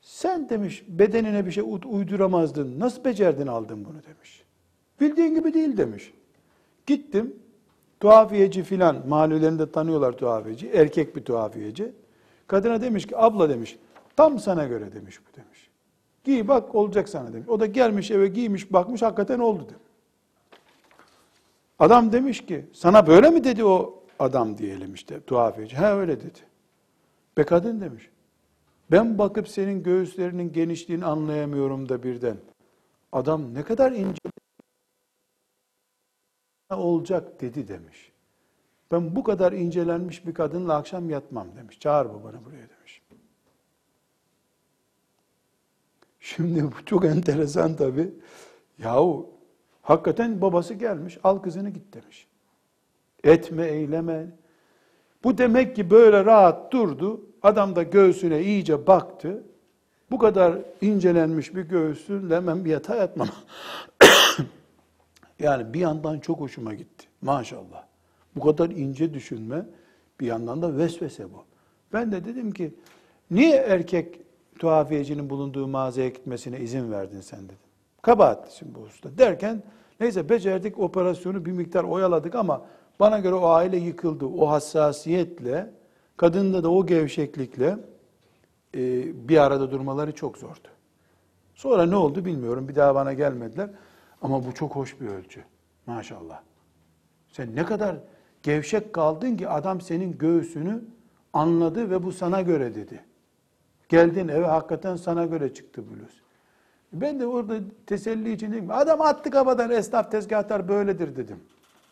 Sen 0.00 0.48
demiş 0.48 0.84
bedenine 0.88 1.46
bir 1.46 1.50
şey 1.50 1.64
uyduramazdın. 1.84 2.80
Nasıl 2.80 3.04
becerdin 3.04 3.46
aldın 3.46 3.84
bunu 3.84 4.02
demiş. 4.02 4.42
Bildiğin 5.00 5.34
gibi 5.34 5.54
değil 5.54 5.76
demiş. 5.76 6.12
Gittim. 6.86 7.36
Tuhafiyeci 8.00 8.62
filan 8.62 9.08
mahallelerinde 9.08 9.72
tanıyorlar 9.72 10.12
tuhafiyeci. 10.12 10.68
Erkek 10.68 11.16
bir 11.16 11.24
tuhafiyeci. 11.24 11.92
Kadına 12.46 12.80
demiş 12.80 13.06
ki 13.06 13.16
abla 13.16 13.48
demiş 13.48 13.78
tam 14.16 14.38
sana 14.38 14.64
göre 14.64 14.92
demiş 14.92 15.20
bu 15.20 15.36
demiş. 15.36 15.70
Giy 16.24 16.48
bak 16.48 16.74
olacak 16.74 17.08
sana 17.08 17.32
demiş. 17.32 17.48
O 17.48 17.60
da 17.60 17.66
gelmiş 17.66 18.10
eve 18.10 18.28
giymiş 18.28 18.72
bakmış 18.72 19.02
hakikaten 19.02 19.38
oldu 19.38 19.62
demiş. 19.62 19.92
Adam 21.78 22.12
demiş 22.12 22.46
ki 22.46 22.66
sana 22.72 23.06
böyle 23.06 23.30
mi 23.30 23.44
dedi 23.44 23.64
o 23.64 24.04
adam 24.18 24.58
diyelim 24.58 24.94
işte 24.94 25.20
tuhafiyeci. 25.20 25.76
Ha 25.76 25.96
öyle 25.96 26.20
dedi. 26.20 26.38
Be 27.36 27.44
kadın 27.44 27.80
demiş. 27.80 28.10
Ben 28.90 29.18
bakıp 29.18 29.48
senin 29.48 29.82
göğüslerinin 29.82 30.52
genişliğini 30.52 31.04
anlayamıyorum 31.04 31.88
da 31.88 32.02
birden. 32.02 32.36
Adam 33.12 33.54
ne 33.54 33.62
kadar 33.62 33.92
ince 33.92 34.18
olacak 36.70 37.40
dedi 37.40 37.68
demiş. 37.68 38.12
Ben 38.90 39.16
bu 39.16 39.22
kadar 39.22 39.52
incelenmiş 39.52 40.26
bir 40.26 40.34
kadınla 40.34 40.76
akşam 40.76 41.10
yatmam 41.10 41.48
demiş. 41.56 41.80
Çağır 41.80 42.06
babanı 42.06 42.44
buraya 42.44 42.56
demiş. 42.56 42.71
Şimdi 46.22 46.64
bu 46.64 46.84
çok 46.86 47.04
enteresan 47.04 47.76
tabii. 47.76 48.10
Yahu 48.78 49.30
hakikaten 49.82 50.40
babası 50.40 50.74
gelmiş 50.74 51.18
al 51.24 51.38
kızını 51.38 51.70
git 51.70 51.94
demiş. 51.94 52.26
Etme 53.24 53.66
eyleme. 53.66 54.26
Bu 55.24 55.38
demek 55.38 55.76
ki 55.76 55.90
böyle 55.90 56.24
rahat 56.24 56.72
durdu. 56.72 57.20
Adam 57.42 57.76
da 57.76 57.82
göğsüne 57.82 58.42
iyice 58.42 58.86
baktı. 58.86 59.42
Bu 60.10 60.18
kadar 60.18 60.58
incelenmiş 60.80 61.54
bir 61.54 61.62
göğsünle 61.62 62.36
hemen 62.36 62.64
bir 62.64 62.70
yatağa 62.70 62.96
yatmam. 62.96 63.28
yani 65.38 65.74
bir 65.74 65.80
yandan 65.80 66.20
çok 66.20 66.40
hoşuma 66.40 66.74
gitti. 66.74 67.06
Maşallah. 67.22 67.84
Bu 68.36 68.40
kadar 68.40 68.70
ince 68.70 69.14
düşünme 69.14 69.66
bir 70.20 70.26
yandan 70.26 70.62
da 70.62 70.76
vesvese 70.76 71.24
bu. 71.24 71.44
Ben 71.92 72.12
de 72.12 72.24
dedim 72.24 72.52
ki 72.52 72.74
niye 73.30 73.56
erkek 73.56 74.20
tuhafiyecinin 74.62 75.30
bulunduğu 75.30 75.68
mağazaya 75.68 76.08
gitmesine 76.08 76.60
izin 76.60 76.92
verdin 76.92 77.20
sen 77.20 77.44
dedim. 77.44 77.56
Kabahatlisin 78.02 78.74
bu 78.74 78.80
usta. 78.80 79.18
Derken 79.18 79.62
neyse 80.00 80.28
becerdik 80.28 80.78
operasyonu 80.78 81.44
bir 81.44 81.52
miktar 81.52 81.84
oyaladık 81.84 82.34
ama 82.34 82.66
bana 83.00 83.18
göre 83.18 83.34
o 83.34 83.46
aile 83.46 83.76
yıkıldı. 83.76 84.26
O 84.26 84.50
hassasiyetle, 84.50 85.70
kadında 86.16 86.62
da 86.62 86.70
o 86.70 86.86
gevşeklikle 86.86 87.76
e, 88.74 88.78
bir 89.28 89.36
arada 89.36 89.70
durmaları 89.70 90.12
çok 90.12 90.38
zordu. 90.38 90.68
Sonra 91.54 91.86
ne 91.86 91.96
oldu 91.96 92.24
bilmiyorum. 92.24 92.68
Bir 92.68 92.74
daha 92.74 92.94
bana 92.94 93.12
gelmediler. 93.12 93.70
Ama 94.22 94.46
bu 94.46 94.54
çok 94.54 94.76
hoş 94.76 95.00
bir 95.00 95.06
ölçü. 95.06 95.44
Maşallah. 95.86 96.40
Sen 97.28 97.56
ne 97.56 97.64
kadar 97.64 97.96
gevşek 98.42 98.92
kaldın 98.92 99.36
ki 99.36 99.48
adam 99.48 99.80
senin 99.80 100.18
göğsünü 100.18 100.84
anladı 101.32 101.90
ve 101.90 102.02
bu 102.02 102.12
sana 102.12 102.40
göre 102.40 102.74
dedi. 102.74 103.04
Geldin 103.92 104.28
eve 104.28 104.46
hakikaten 104.46 104.96
sana 104.96 105.24
göre 105.24 105.54
çıktı 105.54 105.82
bluz. 105.90 106.22
Ben 106.92 107.20
de 107.20 107.26
orada 107.26 107.54
teselli 107.86 108.32
için 108.32 108.52
dedim. 108.52 108.70
Adam 108.70 109.00
attı 109.00 109.30
kafadan 109.30 109.70
esnaf 109.70 110.10
tezgahtar 110.10 110.68
böyledir 110.68 111.16
dedim. 111.16 111.40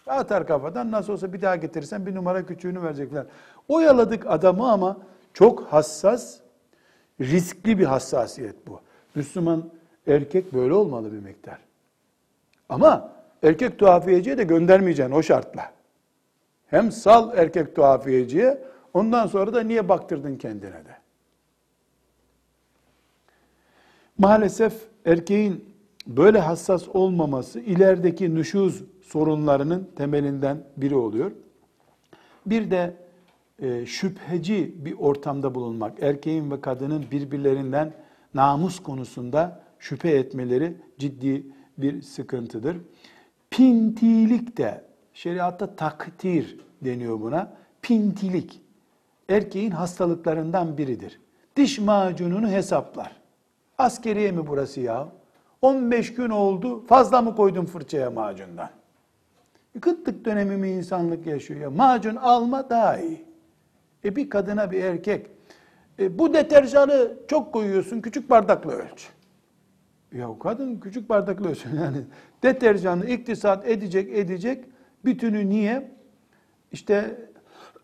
Atar 0.07 0.47
kafadan 0.47 0.91
nasıl 0.91 1.13
olsa 1.13 1.33
bir 1.33 1.43
daha 1.43 1.57
getirirsen 1.57 2.07
bir 2.07 2.15
numara 2.15 2.47
küçüğünü 2.47 2.83
verecekler. 2.83 3.27
Oyaladık 3.69 4.27
adamı 4.27 4.71
ama 4.73 4.97
çok 5.35 5.63
hassas, 5.63 6.39
riskli 7.21 7.79
bir 7.79 7.85
hassasiyet 7.85 8.67
bu. 8.67 8.81
Müslüman 9.15 9.71
erkek 10.07 10.55
böyle 10.55 10.75
olmalı 10.75 11.13
bir 11.13 11.19
miktar. 11.19 11.59
Ama 12.69 13.13
erkek 13.43 13.79
tuhafiyeciye 13.79 14.39
de 14.39 14.45
göndermeyeceksin 14.45 15.15
o 15.15 15.23
şartla. 15.23 15.73
Hem 16.67 16.93
sal 16.93 17.39
erkek 17.39 17.77
tuhafiyeciye, 17.77 18.63
ondan 18.95 19.27
sonra 19.27 19.55
da 19.55 19.61
niye 19.61 19.89
baktırdın 19.89 20.37
kendine 20.37 20.73
de. 20.73 21.00
Maalesef 24.20 24.74
erkeğin 25.04 25.64
böyle 26.06 26.38
hassas 26.38 26.88
olmaması 26.88 27.61
ilerideki 27.61 28.35
nüşuz 28.35 28.85
sorunlarının 29.02 29.88
temelinden 29.96 30.64
biri 30.77 30.94
oluyor. 30.94 31.33
Bir 32.46 32.71
de 32.71 32.94
e, 33.58 33.87
şüpheci 33.87 34.75
bir 34.85 34.92
ortamda 34.98 35.54
bulunmak, 35.54 36.02
erkeğin 36.02 36.50
ve 36.50 36.60
kadının 36.60 37.04
birbirlerinden 37.10 37.92
namus 38.35 38.83
konusunda 38.83 39.60
şüphe 39.79 40.10
etmeleri 40.10 40.77
ciddi 40.98 41.46
bir 41.79 42.02
sıkıntıdır. 42.02 42.77
Pintilik 43.50 44.56
de 44.56 44.85
şeriatta 45.14 45.77
takdir 45.77 46.58
deniyor 46.85 47.21
buna. 47.21 47.52
Pintilik 47.83 48.60
erkeğin 49.29 49.71
hastalıklarından 49.71 50.79
biridir. 50.79 51.21
Diş 51.56 51.79
macununu 51.79 52.48
hesaplar. 52.48 53.19
Askeriye 53.81 54.33
mi 54.33 54.46
burası 54.46 54.81
ya? 54.81 55.08
15 55.62 56.14
gün 56.14 56.31
oldu 56.31 56.87
fazla 56.87 57.22
mı 57.22 57.37
koydun 57.37 57.64
fırçaya 57.64 58.10
macundan? 58.10 58.70
Kıtlık 59.81 60.24
dönemi 60.24 60.56
mi 60.56 60.70
insanlık 60.70 61.26
yaşıyor 61.26 61.60
ya? 61.60 61.70
Macun 61.70 62.16
alma 62.16 62.70
daha 62.70 62.98
iyi. 62.98 63.24
E 64.04 64.16
bir 64.16 64.31
kadına 64.31 64.70
bir 64.70 64.85
erkek 64.85 65.26
e, 65.98 66.18
bu 66.18 66.35
deterjanı 66.35 67.12
çok 67.28 67.52
koyuyorsun 67.52 68.00
küçük 68.00 68.31
bardakla 68.31 68.72
ölç. 68.72 69.08
Ya 70.12 70.28
kadın 70.42 70.81
küçük 70.81 71.08
bardakla 71.08 71.48
ölçün 71.48 71.76
yani. 71.83 71.98
Deterjanı 72.42 73.06
iktisat 73.06 73.68
edecek 73.68 74.18
edecek 74.18 74.64
bütünü 75.04 75.48
niye? 75.48 75.90
İşte 76.72 77.20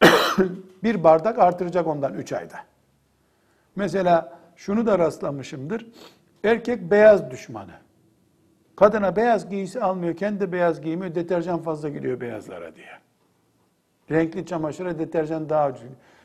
bir 0.83 1.05
bardak 1.05 1.39
artıracak 1.39 1.87
ondan 1.87 2.15
3 2.15 2.33
ayda. 2.33 2.57
Mesela 3.77 4.36
şunu 4.57 4.87
da 4.87 4.99
rastlamışımdır. 4.99 5.87
Erkek 6.45 6.91
beyaz 6.91 7.31
düşmanı. 7.31 7.75
Kadına 8.77 9.17
beyaz 9.17 9.51
giysi 9.51 9.81
almıyor, 9.81 10.17
kendi 10.17 10.53
beyaz 10.53 10.81
giymiyor, 10.81 11.15
deterjan 11.15 11.63
fazla 11.63 11.89
giriyor 11.89 12.21
beyazlara 12.21 12.75
diye. 12.77 12.91
Renkli 14.11 14.47
çamaşıra 14.47 14.99
deterjan 14.99 15.49
daha 15.49 15.71
ucuz. 15.71 15.83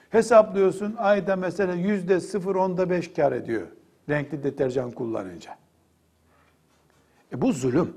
Hesaplıyorsun 0.09 0.95
ayda 0.97 1.35
mesela 1.35 1.73
yüzde 1.73 2.19
sıfır 2.19 2.55
onda 2.55 2.89
beş 2.89 3.13
kar 3.13 3.31
ediyor 3.31 3.67
renkli 4.09 4.43
deterjan 4.43 4.91
kullanınca. 4.91 5.57
E 7.33 7.41
bu 7.41 7.51
zulüm. 7.51 7.93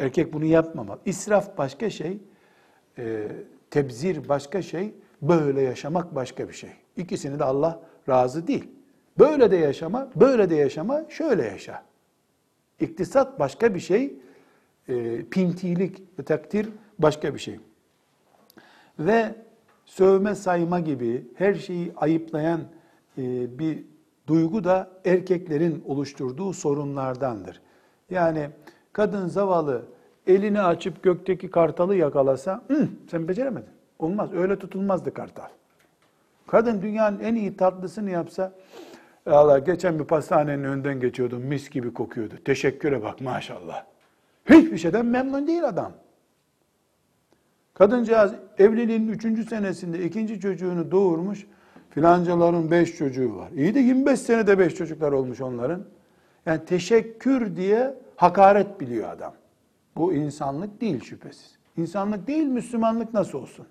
Erkek 0.00 0.32
bunu 0.32 0.44
yapmamalı. 0.44 1.00
İsraf 1.04 1.58
başka 1.58 1.90
şey, 1.90 2.18
e, 2.98 3.28
tebzir 3.70 4.28
başka 4.28 4.62
şey, 4.62 4.94
böyle 5.22 5.60
yaşamak 5.60 6.14
başka 6.14 6.48
bir 6.48 6.54
şey. 6.54 6.70
İkisini 6.96 7.38
de 7.38 7.44
Allah 7.44 7.80
razı 8.08 8.46
değil. 8.46 8.70
Böyle 9.18 9.50
de 9.50 9.56
yaşama, 9.56 10.08
böyle 10.16 10.50
de 10.50 10.54
yaşama, 10.54 11.04
şöyle 11.08 11.42
yaşa. 11.42 11.82
İktisat 12.80 13.38
başka 13.38 13.74
bir 13.74 13.80
şey, 13.80 14.14
e, 14.88 15.24
pintilik 15.24 16.02
ve 16.18 16.22
takdir 16.22 16.68
başka 16.98 17.34
bir 17.34 17.38
şey. 17.38 17.60
Ve 18.98 19.34
sövme 19.84 20.34
sayma 20.34 20.80
gibi 20.80 21.26
her 21.34 21.54
şeyi 21.54 21.92
ayıplayan 21.96 22.60
e, 23.18 23.58
bir 23.58 23.84
duygu 24.26 24.64
da 24.64 24.90
erkeklerin 25.04 25.84
oluşturduğu 25.86 26.52
sorunlardandır. 26.52 27.60
Yani 28.10 28.50
kadın 28.92 29.26
zavallı 29.26 29.82
elini 30.26 30.60
açıp 30.60 31.02
gökteki 31.02 31.50
kartalı 31.50 31.96
yakalasa, 31.96 32.62
Hı, 32.68 32.88
sen 33.10 33.28
beceremedin. 33.28 33.68
Olmaz, 33.98 34.32
öyle 34.32 34.58
tutulmazdı 34.58 35.14
kartal. 35.14 35.48
Kadın 36.46 36.82
dünyanın 36.82 37.20
en 37.20 37.34
iyi 37.34 37.56
tatlısını 37.56 38.10
yapsa, 38.10 38.52
Allah 39.26 39.58
geçen 39.58 39.98
bir 39.98 40.04
pastanenin 40.04 40.64
önünden 40.64 41.00
geçiyordum, 41.00 41.42
mis 41.42 41.70
gibi 41.70 41.94
kokuyordu. 41.94 42.34
Teşekküre 42.44 43.02
bak 43.02 43.20
maşallah. 43.20 43.84
Hiçbir 44.44 44.78
şeyden 44.78 45.06
memnun 45.06 45.46
değil 45.46 45.68
adam. 45.68 45.92
Kadıncağız 47.74 48.34
evliliğin 48.58 49.08
üçüncü 49.08 49.44
senesinde 49.44 50.04
ikinci 50.04 50.40
çocuğunu 50.40 50.90
doğurmuş. 50.90 51.46
Filancaların 51.90 52.70
beş 52.70 52.96
çocuğu 52.96 53.36
var. 53.36 53.50
İyi 53.50 53.74
de 53.74 53.78
25 53.80 54.20
senede 54.20 54.58
beş 54.58 54.74
çocuklar 54.74 55.12
olmuş 55.12 55.40
onların. 55.40 55.82
Yani 56.46 56.64
teşekkür 56.64 57.56
diye 57.56 57.94
hakaret 58.16 58.80
biliyor 58.80 59.08
adam. 59.10 59.32
Bu 59.96 60.12
insanlık 60.12 60.80
değil 60.80 61.04
şüphesiz. 61.04 61.56
İnsanlık 61.76 62.26
değil, 62.26 62.46
Müslümanlık 62.46 63.14
nasıl 63.14 63.38
olsun? 63.38 63.66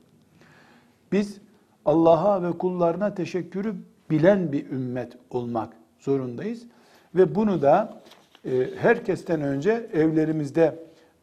Biz 1.12 1.38
Allah'a 1.86 2.43
ve 2.43 2.51
kullarına 2.51 3.14
teşekkürü 3.14 3.76
bilen 4.10 4.51
bir 4.51 4.70
ümmet 4.70 5.18
olmak 5.30 5.74
zorundayız. 5.99 6.64
Ve 7.16 7.36
bunu 7.36 7.62
da 7.62 8.01
e, 8.45 8.70
herkesten 8.78 9.41
önce 9.41 9.89
evlerimizde 9.93 10.80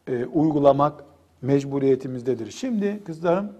e, 0.06 0.24
uygulamak 0.24 1.04
mecburiyetimizdedir. 1.42 2.50
Şimdi 2.50 3.04
kızlarım 3.04 3.52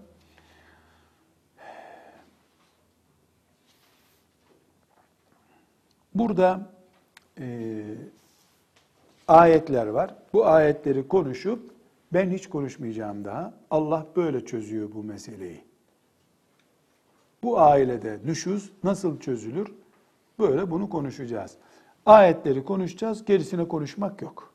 burada 6.15 6.59
e, 7.39 7.83
ayetler 9.27 9.87
var. 9.87 10.15
Bu 10.33 10.45
ayetleri 10.45 11.07
konuşup 11.07 11.71
ben 12.13 12.31
hiç 12.31 12.49
konuşmayacağım 12.49 13.25
daha. 13.25 13.53
Allah 13.71 14.05
böyle 14.15 14.45
çözüyor 14.45 14.89
bu 14.95 15.03
meseleyi. 15.03 15.72
Bu 17.43 17.59
ailede 17.59 18.19
nüşuz 18.25 18.71
nasıl 18.83 19.19
çözülür? 19.19 19.73
Böyle 20.39 20.71
bunu 20.71 20.89
konuşacağız. 20.89 21.51
Ayetleri 22.05 22.65
konuşacağız, 22.65 23.25
gerisine 23.25 23.67
konuşmak 23.67 24.21
yok. 24.21 24.53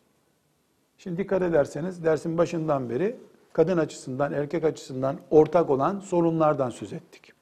Şimdi 0.98 1.18
dikkat 1.18 1.42
ederseniz 1.42 2.04
dersin 2.04 2.38
başından 2.38 2.90
beri 2.90 3.16
kadın 3.52 3.78
açısından, 3.78 4.32
erkek 4.32 4.64
açısından 4.64 5.18
ortak 5.30 5.70
olan 5.70 6.00
sorunlardan 6.00 6.70
söz 6.70 6.92
ettik. 6.92 7.32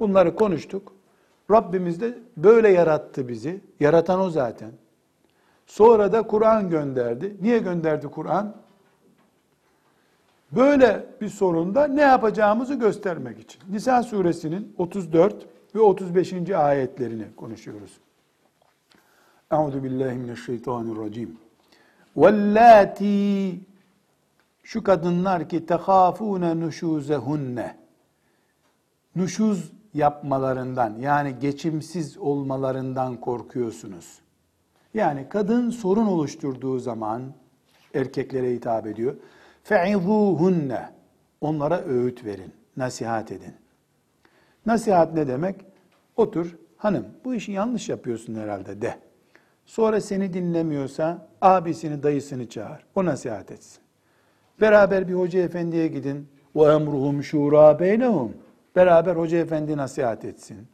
Bunları 0.00 0.36
konuştuk. 0.36 0.92
Rabbimiz 1.50 2.00
de 2.00 2.18
böyle 2.36 2.68
yarattı 2.68 3.28
bizi. 3.28 3.60
Yaratan 3.80 4.20
o 4.20 4.30
zaten. 4.30 4.70
Sonra 5.66 6.12
da 6.12 6.22
Kur'an 6.22 6.70
gönderdi. 6.70 7.36
Niye 7.40 7.58
gönderdi 7.58 8.08
Kur'an? 8.08 8.56
Böyle 10.52 11.06
bir 11.20 11.28
sorunda 11.28 11.86
ne 11.86 12.00
yapacağımızı 12.00 12.74
göstermek 12.74 13.38
için. 13.38 13.60
Nisa 13.70 14.02
suresinin 14.02 14.74
34 14.78 15.46
ve 15.74 15.80
35. 15.80 16.50
ayetlerini 16.50 17.24
konuşuyoruz. 17.36 17.90
Euzu 19.50 19.84
billahi 19.84 20.14
mineşşeytanirracim. 20.16 21.36
Vellati 22.16 23.60
şu 24.62 24.82
kadınlar 24.82 25.48
ki 25.48 25.66
tehafune 25.66 26.60
nuşuzehunne 26.60 27.76
nuşuz 29.16 29.72
yapmalarından 29.94 30.96
yani 31.00 31.34
geçimsiz 31.40 32.18
olmalarından 32.18 33.16
korkuyorsunuz. 33.20 34.18
Yani 34.94 35.26
kadın 35.28 35.70
sorun 35.70 36.06
oluşturduğu 36.06 36.78
zaman 36.78 37.22
erkeklere 37.94 38.54
hitap 38.54 38.86
ediyor. 38.86 39.16
Fe'izuhunne 39.68 40.88
onlara 41.40 41.84
öğüt 41.84 42.24
verin, 42.24 42.52
nasihat 42.76 43.32
edin. 43.32 43.54
Nasihat 44.66 45.14
ne 45.14 45.28
demek? 45.28 45.56
Otur, 46.16 46.56
hanım 46.76 47.06
bu 47.24 47.34
işi 47.34 47.52
yanlış 47.52 47.88
yapıyorsun 47.88 48.34
herhalde 48.34 48.82
de. 48.82 48.94
Sonra 49.64 50.00
seni 50.00 50.32
dinlemiyorsa 50.32 51.28
abisini, 51.40 52.02
dayısını 52.02 52.48
çağır. 52.48 52.86
O 52.94 53.04
nasihat 53.04 53.50
etsin. 53.50 53.82
Beraber 54.60 55.08
bir 55.08 55.14
hoca 55.14 55.40
efendiye 55.40 55.88
gidin. 55.88 56.28
O 56.54 56.70
emruhum 56.70 57.22
şura 57.22 57.78
beynehum. 57.80 58.32
Beraber 58.76 59.16
hoca 59.16 59.38
efendi 59.38 59.76
nasihat 59.76 60.24
etsin. 60.24 60.68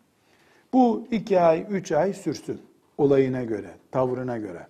Bu 0.72 1.06
iki 1.10 1.40
ay, 1.40 1.66
üç 1.70 1.92
ay 1.92 2.12
sürsün. 2.12 2.60
Olayına 2.98 3.44
göre, 3.44 3.70
tavrına 3.90 4.38
göre. 4.38 4.66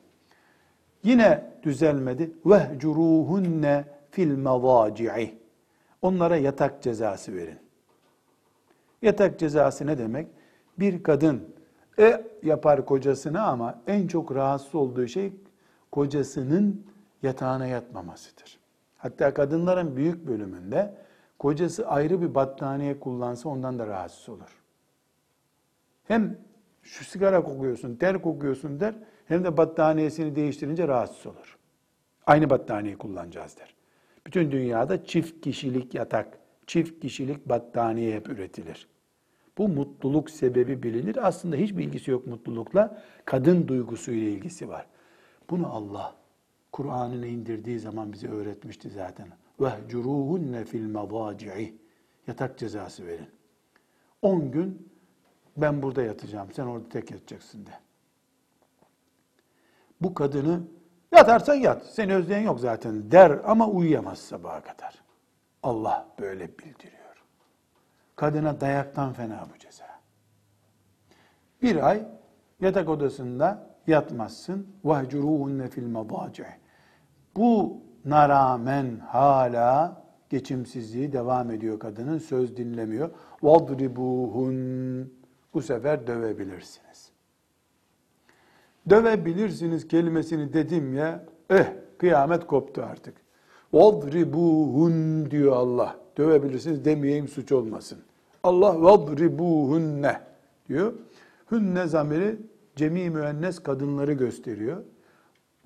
Yine 1.04 1.44
düzelmedi. 1.62 2.30
Vehcuruhunne 2.46 3.84
fil 4.12 4.36
mevaci'i. 4.36 5.38
Onlara 6.02 6.36
yatak 6.36 6.82
cezası 6.82 7.34
verin. 7.34 7.58
Yatak 9.02 9.38
cezası 9.38 9.86
ne 9.86 9.98
demek? 9.98 10.28
Bir 10.78 11.02
kadın 11.02 11.54
e 11.98 12.24
yapar 12.42 12.86
kocasına 12.86 13.46
ama 13.46 13.82
en 13.86 14.06
çok 14.06 14.34
rahatsız 14.34 14.74
olduğu 14.74 15.06
şey 15.06 15.32
kocasının 15.92 16.86
yatağına 17.22 17.66
yatmamasıdır. 17.66 18.58
Hatta 18.98 19.34
kadınların 19.34 19.96
büyük 19.96 20.26
bölümünde 20.26 20.94
kocası 21.38 21.88
ayrı 21.88 22.22
bir 22.22 22.34
battaniye 22.34 23.00
kullansa 23.00 23.48
ondan 23.48 23.78
da 23.78 23.86
rahatsız 23.86 24.28
olur. 24.28 24.62
Hem 26.04 26.38
şu 26.82 27.04
sigara 27.04 27.42
kokuyorsun, 27.42 27.96
ter 27.96 28.22
kokuyorsun 28.22 28.80
der, 28.80 28.94
hem 29.26 29.44
de 29.44 29.56
battaniyesini 29.56 30.36
değiştirince 30.36 30.88
rahatsız 30.88 31.26
olur. 31.26 31.58
Aynı 32.26 32.50
battaniyeyi 32.50 32.98
kullanacağız 32.98 33.56
der. 33.58 33.74
Bütün 34.26 34.50
dünyada 34.50 35.04
çift 35.04 35.40
kişilik 35.40 35.94
yatak, 35.94 36.38
çift 36.66 37.00
kişilik 37.00 37.48
battaniye 37.48 38.16
hep 38.16 38.28
üretilir. 38.28 38.88
Bu 39.58 39.68
mutluluk 39.68 40.30
sebebi 40.30 40.82
bilinir. 40.82 41.26
Aslında 41.26 41.56
hiçbir 41.56 41.84
ilgisi 41.84 42.10
yok 42.10 42.26
mutlulukla. 42.26 43.02
Kadın 43.24 43.68
duygusuyla 43.68 44.28
ilgisi 44.28 44.68
var. 44.68 44.86
Bunu 45.50 45.74
Allah 45.74 46.16
Kur'an'ını 46.72 47.26
indirdiği 47.26 47.78
zaman 47.78 48.12
bize 48.12 48.28
öğretmişti 48.28 48.90
zaten. 48.90 49.28
Vehcuruhunne 49.60 50.64
fil 50.64 50.86
medaci'i. 50.86 51.74
Yatak 52.26 52.58
cezası 52.58 53.06
verin. 53.06 53.28
10 54.22 54.50
gün 54.50 54.88
ben 55.56 55.82
burada 55.82 56.02
yatacağım, 56.02 56.52
sen 56.52 56.66
orada 56.66 56.88
tek 56.88 57.10
yatacaksın 57.10 57.66
de. 57.66 57.70
Bu 60.00 60.14
kadını 60.14 60.60
Yatarsan 61.12 61.54
yat, 61.54 61.86
seni 61.86 62.14
özleyen 62.14 62.40
yok 62.40 62.60
zaten 62.60 63.10
der 63.10 63.38
ama 63.44 63.66
uyuyamaz 63.68 64.18
sabaha 64.18 64.60
kadar. 64.60 65.02
Allah 65.62 66.08
böyle 66.20 66.48
bildiriyor. 66.58 67.24
Kadına 68.16 68.60
dayaktan 68.60 69.12
fena 69.12 69.46
bu 69.54 69.58
ceza. 69.58 69.86
Bir 71.62 71.88
ay 71.88 72.06
yatak 72.60 72.88
odasında 72.88 73.66
yatmazsın. 73.86 74.66
Vahcuruhunne 74.84 75.68
fil 75.68 75.86
madaci. 75.86 76.46
Bu 77.36 77.80
na 78.04 78.28
rağmen 78.28 78.98
hala 78.98 80.02
geçimsizliği 80.30 81.12
devam 81.12 81.50
ediyor 81.50 81.78
kadının. 81.78 82.18
Söz 82.18 82.56
dinlemiyor. 82.56 83.10
Vadribuhun. 83.42 85.12
Bu 85.54 85.62
sefer 85.62 86.06
dövebilirsiniz 86.06 87.11
dövebilirsiniz 88.90 89.88
kelimesini 89.88 90.52
dedim 90.52 90.94
ya, 90.94 91.24
eh 91.50 91.66
kıyamet 91.98 92.46
koptu 92.46 92.82
artık. 92.82 93.14
Vadribuhun 93.72 95.30
diyor 95.30 95.52
Allah. 95.52 95.96
Dövebilirsiniz 96.18 96.84
demeyeyim 96.84 97.28
suç 97.28 97.52
olmasın. 97.52 97.98
Allah 98.42 98.82
vadribuhunne 98.82 100.20
diyor. 100.68 100.92
Hünne 101.50 101.86
zamiri 101.86 102.36
cemi 102.76 103.10
müennes 103.10 103.58
kadınları 103.58 104.12
gösteriyor. 104.12 104.76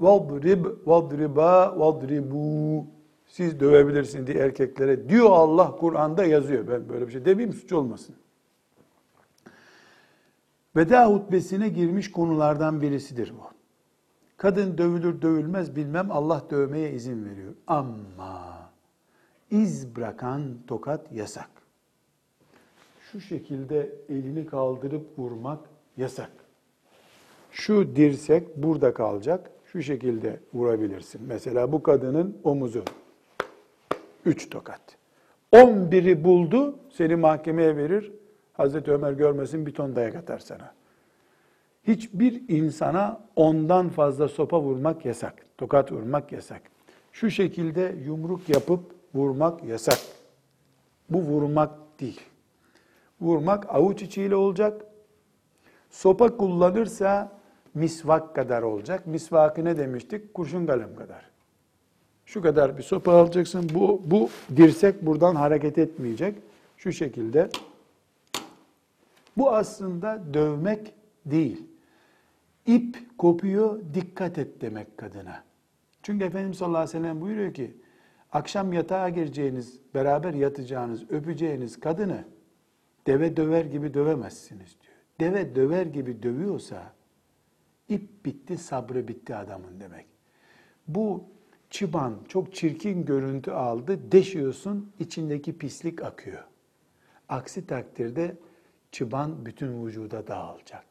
Vadrib, 0.01 0.67
vadriba, 0.87 1.79
vadribu. 1.79 2.85
Siz 3.27 3.61
dövebilirsiniz 3.61 4.27
diye 4.27 4.39
erkeklere 4.39 5.09
diyor 5.09 5.31
Allah 5.31 5.77
Kur'an'da 5.77 6.25
yazıyor. 6.25 6.69
Ben 6.69 6.89
böyle 6.89 7.07
bir 7.07 7.13
şey 7.13 7.25
demeyeyim 7.25 7.57
suç 7.57 7.73
olmasın. 7.73 8.15
Veda 10.77 11.07
hutbesine 11.07 11.69
girmiş 11.69 12.13
konulardan 12.13 12.83
birisidir 12.83 13.33
bu. 13.33 13.51
Kadın 14.37 14.79
dövülür 14.79 15.23
dövülmez 15.23 15.77
bilmem 15.77 16.11
Allah 16.11 16.45
dövmeye 16.51 16.93
izin 16.93 17.25
veriyor. 17.25 17.55
Ama 17.67 18.71
iz 19.51 19.97
bırakan 19.97 20.43
tokat 20.67 21.13
yasak 21.13 21.49
şu 23.13 23.21
şekilde 23.21 23.93
elini 24.09 24.47
kaldırıp 24.47 25.19
vurmak 25.19 25.61
yasak. 25.97 26.31
Şu 27.51 27.97
dirsek 27.97 28.57
burada 28.57 28.95
kalacak. 28.95 29.51
Şu 29.65 29.83
şekilde 29.83 30.41
vurabilirsin. 30.55 31.23
Mesela 31.27 31.73
bu 31.73 31.83
kadının 31.83 32.39
omuzu. 32.45 32.83
Üç 34.27 34.51
tokat. 34.51 34.81
On 35.53 35.91
biri 35.91 36.25
buldu, 36.25 36.79
seni 36.93 37.17
mahkemeye 37.17 37.77
verir. 37.77 38.13
Hazreti 38.57 38.93
Ömer 38.93 39.13
görmesin 39.13 39.67
bir 39.67 39.75
ton 39.75 39.97
dayak 39.97 40.17
atar 40.17 40.39
sana. 40.39 40.75
Hiçbir 41.85 42.43
insana 42.49 43.21
ondan 43.37 43.89
fazla 43.89 44.29
sopa 44.29 44.61
vurmak 44.61 45.05
yasak. 45.05 45.35
Tokat 45.59 45.93
vurmak 45.93 46.33
yasak. 46.33 46.63
Şu 47.13 47.31
şekilde 47.31 47.95
yumruk 48.05 48.49
yapıp 48.49 48.81
vurmak 49.15 49.65
yasak. 49.65 49.99
Bu 51.11 51.19
vurmak 51.19 51.71
değil. 52.01 52.21
Vurmak 53.21 53.75
avuç 53.75 54.03
içiyle 54.03 54.37
olacak. 54.37 54.85
Sopa 55.91 56.37
kullanırsa 56.37 57.33
misvak 57.75 58.35
kadar 58.35 58.63
olacak. 58.63 59.07
Misvakı 59.07 59.65
ne 59.65 59.77
demiştik? 59.79 60.35
Kurşun 60.35 60.67
kalem 60.67 60.97
kadar. 60.97 61.31
Şu 62.27 62.43
kadar 62.43 62.79
bir 62.79 62.83
sopa 62.83 63.13
alacaksın. 63.13 63.71
Bu, 63.75 64.03
bu 64.07 64.29
dirsek 64.57 65.07
buradan 65.07 65.35
hareket 65.35 65.79
etmeyecek. 65.79 66.35
Şu 66.77 66.93
şekilde. 66.93 67.49
Bu 69.37 69.51
aslında 69.51 70.35
dövmek 70.35 70.95
değil. 71.27 71.67
İp 72.67 73.19
kopuyor, 73.19 73.81
dikkat 73.95 74.39
et 74.39 74.61
demek 74.61 74.99
kadına. 74.99 75.45
Çünkü 76.03 76.25
Efendimiz 76.25 76.59
sallallahu 76.59 76.79
aleyhi 76.79 76.99
ve 76.99 77.03
sellem 77.03 77.21
buyuruyor 77.21 77.55
ki, 77.55 77.77
akşam 78.33 78.73
yatağa 78.73 79.09
gireceğiniz, 79.09 79.81
beraber 79.95 80.35
yatacağınız, 80.35 81.11
öpeceğiniz 81.11 81.81
kadını 81.81 82.25
deve 83.07 83.37
döver 83.37 83.65
gibi 83.65 83.95
dövemezsiniz 83.95 84.77
diyor. 84.83 84.95
Deve 85.21 85.55
döver 85.55 85.87
gibi 85.87 86.23
dövüyorsa, 86.23 86.93
ip 87.89 88.25
bitti, 88.25 88.59
sabrı 88.59 89.09
bitti 89.09 89.35
adamın 89.35 89.81
demek. 89.81 90.07
Bu 90.89 91.25
çıban 91.71 92.15
çok 92.29 92.55
çirkin 92.55 93.05
görüntü 93.05 93.51
aldı, 93.51 94.13
deşiyorsun, 94.13 94.93
içindeki 94.99 95.59
pislik 95.59 96.03
akıyor. 96.03 96.45
Aksi 97.29 97.67
takdirde 97.67 98.37
çıban 98.97 99.47
bütün 99.47 99.87
vücuda 99.87 100.27
dağılacak. 100.27 100.85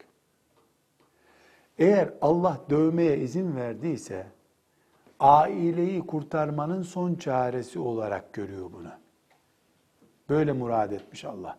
Eğer 1.78 2.10
Allah 2.22 2.62
dövmeye 2.70 3.18
izin 3.18 3.56
verdiyse, 3.56 4.28
aileyi 5.20 6.08
kurtarmanın 6.08 6.82
son 6.82 7.16
çaresi 7.16 7.80
olarak 7.80 8.34
görüyor 8.34 8.70
bunu. 8.74 8.92
Böyle 10.30 10.52
murad 10.52 10.92
etmiş 10.92 11.26
Allah. 11.26 11.58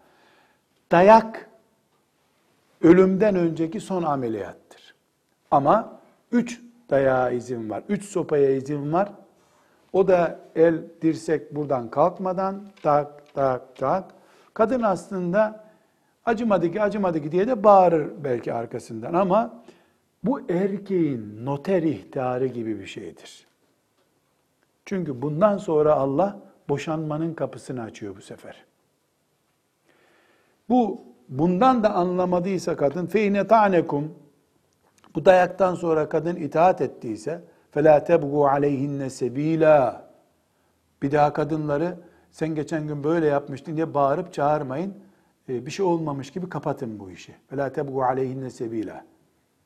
Dayak 0.92 1.50
ölümden 2.82 3.36
önceki 3.36 3.80
son 3.80 4.02
ameliyattır. 4.02 4.94
Ama 5.50 6.00
üç 6.32 6.60
dayağa 6.90 7.30
izin 7.30 7.70
var, 7.70 7.82
üç 7.88 8.04
sopaya 8.04 8.50
izin 8.50 8.92
var. 8.92 9.12
O 9.92 10.08
da 10.08 10.40
el, 10.56 10.84
dirsek 11.02 11.54
buradan 11.54 11.90
kalkmadan 11.90 12.66
tak 12.82 13.34
tak 13.34 13.76
tak. 13.76 14.14
Kadın 14.54 14.82
aslında 14.82 15.65
acımadı 16.26 16.72
ki 16.72 16.82
acımadı 16.82 17.22
ki 17.22 17.32
diye 17.32 17.48
de 17.48 17.64
bağırır 17.64 18.10
belki 18.24 18.52
arkasından 18.52 19.14
ama 19.14 19.62
bu 20.24 20.40
erkeğin 20.50 21.46
noter 21.46 21.82
ihtarı 21.82 22.46
gibi 22.46 22.80
bir 22.80 22.86
şeydir. 22.86 23.46
Çünkü 24.84 25.22
bundan 25.22 25.58
sonra 25.58 25.94
Allah 25.94 26.38
boşanmanın 26.68 27.34
kapısını 27.34 27.82
açıyor 27.82 28.16
bu 28.16 28.20
sefer. 28.22 28.64
Bu 30.68 31.00
bundan 31.28 31.82
da 31.82 31.94
anlamadıysa 31.94 32.76
kadın 32.76 33.06
feyne 33.06 33.46
tanekum 33.46 34.14
bu 35.14 35.24
dayaktan 35.24 35.74
sonra 35.74 36.08
kadın 36.08 36.36
itaat 36.36 36.80
ettiyse 36.80 37.44
fela 37.70 38.04
tebgu 38.04 38.48
aleyhinne 38.48 39.10
sebila 39.10 40.10
bir 41.02 41.12
daha 41.12 41.32
kadınları 41.32 41.96
sen 42.30 42.54
geçen 42.54 42.86
gün 42.86 43.04
böyle 43.04 43.26
yapmıştın 43.26 43.76
diye 43.76 43.94
bağırıp 43.94 44.32
çağırmayın 44.32 44.94
Bir 45.47 45.71
şey 45.71 45.85
olmamış 45.85 46.31
gibi 46.31 46.49
kapatın 46.49 46.99
bu 46.99 47.11
işi. 47.11 47.35
فَلَا 47.51 47.73
تَبْغُوا 47.73 48.15
عَلَيْهِنَّ 48.15 48.45
سَب۪يلًا 48.45 49.01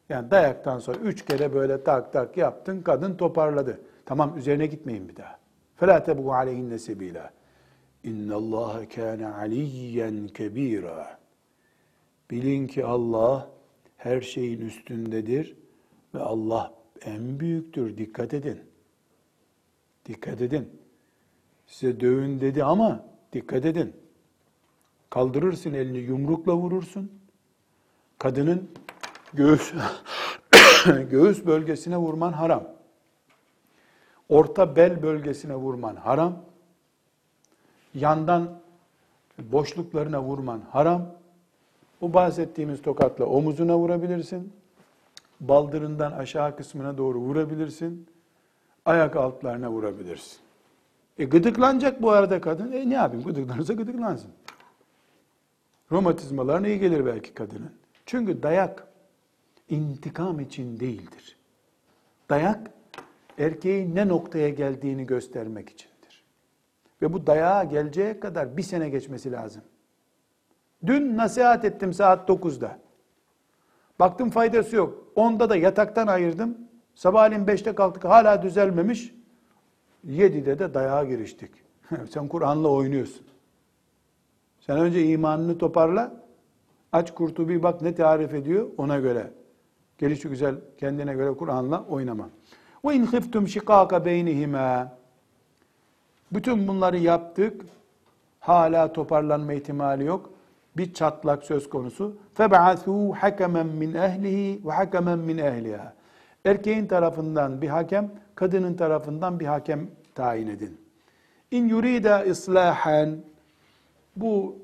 Yani 0.10 0.32
dayaktan 0.32 0.80
sonra 0.80 0.98
üç 0.98 1.26
kere 1.26 1.54
böyle 1.54 1.84
tak 1.84 2.14
tak 2.14 2.38
yaptın, 2.38 2.82
kadın 2.82 3.16
toparladı. 3.18 3.82
Tamam 4.06 4.38
üzerine 4.38 4.66
gitmeyin 4.66 5.10
bir 5.10 5.16
daha. 5.16 5.40
فَلَا 5.80 6.06
تَبْغُوا 6.06 6.46
عَلَيْهِنَّ 6.46 6.74
سَب۪يلًا 6.74 7.30
اِنَّ 8.06 8.30
اللّٰهَ 8.32 8.86
كَانَ 8.86 9.22
عَلِيًّا 9.34 10.28
كَب۪يرًا 10.28 11.06
Bilin 12.32 12.68
ki 12.68 12.86
Allah 12.86 13.50
her 13.98 14.22
şeyin 14.22 14.62
üstündedir 14.62 15.58
ve 16.14 16.20
Allah 16.20 16.74
en 17.06 17.40
büyüktür. 17.40 17.98
Dikkat 17.98 18.34
edin. 18.34 18.60
Dikkat 20.06 20.42
edin. 20.42 20.70
Size 21.68 22.00
dövün 22.00 22.40
dedi 22.42 22.64
ama 22.64 23.06
dikkat 23.34 23.66
edin. 23.66 23.94
Kaldırırsın 25.11 25.73
elini 25.73 25.99
yumrukla 25.99 26.55
vurursun. 26.55 27.13
Kadının 28.19 28.71
göğüs 29.35 29.73
göğüs 31.11 31.47
bölgesine 31.47 31.97
vurman 31.97 32.33
haram. 32.33 32.65
Orta 34.29 34.77
bel 34.77 35.03
bölgesine 35.03 35.55
vurman 35.55 35.97
haram. 35.97 36.43
Yandan 37.95 38.59
boşluklarına 39.39 40.23
vurman 40.23 40.61
haram. 40.71 41.07
Bu 42.01 42.15
bahsettiğimiz 42.15 42.83
tokatla 42.83 43.25
omuzuna 43.25 43.79
vurabilirsin. 43.79 44.53
Baldırından 45.41 46.13
aşağı 46.13 46.57
kısmına 46.57 46.99
doğru 46.99 47.19
vurabilirsin. 47.19 48.07
Ayak 48.85 49.17
altlarına 49.17 49.71
vurabilirsin. 49.71 50.39
E 51.19 51.25
gıdıklanacak 51.25 52.03
bu 52.03 52.11
arada 52.11 52.41
kadın. 52.41 52.73
E 52.73 52.91
ne 52.91 52.95
yapayım 52.95 53.25
gıdıklanırsa 53.25 53.73
gıdıklansın. 53.73 54.31
Romatizmalarına 55.93 56.69
iyi 56.69 56.81
gelir 56.81 57.07
belki 57.07 57.35
kadının. 57.35 57.73
Çünkü 58.07 58.43
dayak 58.43 58.87
intikam 59.69 60.41
için 60.41 60.81
değildir. 60.81 61.37
Dayak 62.31 62.71
erkeğin 63.39 63.95
ne 63.95 64.09
noktaya 64.09 64.49
geldiğini 64.49 65.07
göstermek 65.07 65.69
içindir. 65.71 66.25
Ve 67.03 67.13
bu 67.13 67.27
dayağa 67.27 67.65
geleceğe 67.65 68.21
kadar 68.21 68.57
bir 68.57 68.63
sene 68.63 68.89
geçmesi 68.89 69.33
lazım. 69.33 69.63
Dün 70.87 71.17
nasihat 71.17 71.65
ettim 71.65 71.93
saat 71.93 72.29
9'da. 72.29 72.79
Baktım 73.99 74.31
faydası 74.31 74.77
yok. 74.77 75.13
10'da 75.17 75.51
da 75.51 75.57
yataktan 75.57 76.07
ayırdım. 76.07 76.59
Sabahleyin 76.95 77.47
5'te 77.47 77.75
kalktık 77.75 78.05
hala 78.05 78.43
düzelmemiş. 78.43 79.15
7'de 80.07 80.59
de 80.59 80.75
dayağa 80.75 81.05
giriştik. 81.05 81.51
Sen 82.11 82.29
Kur'an'la 82.29 82.69
oynuyorsun. 82.69 83.30
Sen 84.71 84.79
önce 84.79 85.05
imanını 85.05 85.59
toparla. 85.59 86.13
Aç 86.93 87.15
Kurtubi 87.15 87.63
bak 87.63 87.83
ne 87.83 87.95
tarif 87.95 88.35
ediyor 88.35 88.67
ona 88.79 88.99
göre. 88.99 89.31
Gelişi 89.99 90.29
güzel 90.29 90.55
kendine 90.79 91.15
göre 91.15 91.37
Kur'an'la 91.37 91.85
oynama. 91.85 92.29
Ve 92.85 92.95
in 92.95 93.07
khiftum 93.07 93.49
şikaka 93.49 94.05
beynihima. 94.05 94.93
Bütün 96.33 96.69
bunları 96.69 96.99
yaptık. 96.99 97.63
Hala 98.41 98.93
toparlanma 98.93 99.53
ihtimali 99.53 100.05
yok. 100.05 100.31
Bir 100.77 100.95
çatlak 100.95 101.45
söz 101.45 101.69
konusu. 101.69 102.17
Feb'athu 102.35 103.13
hakemen 103.13 103.67
min 103.67 103.95
ehlihi 103.95 104.61
ve 104.67 104.73
hakemen 104.73 105.19
min 105.19 105.39
ehliha. 105.39 105.95
Erkeğin 106.45 106.87
tarafından 106.87 107.63
bir 107.63 107.69
hakem, 107.69 108.11
kadının 108.35 108.75
tarafından 108.75 109.41
bir 109.41 109.47
hakem 109.47 109.91
tayin 110.15 110.49
edin. 110.49 110.81
İn 111.51 111.69
yurida 111.69 112.25
islahen 112.25 113.30
bu 114.21 114.57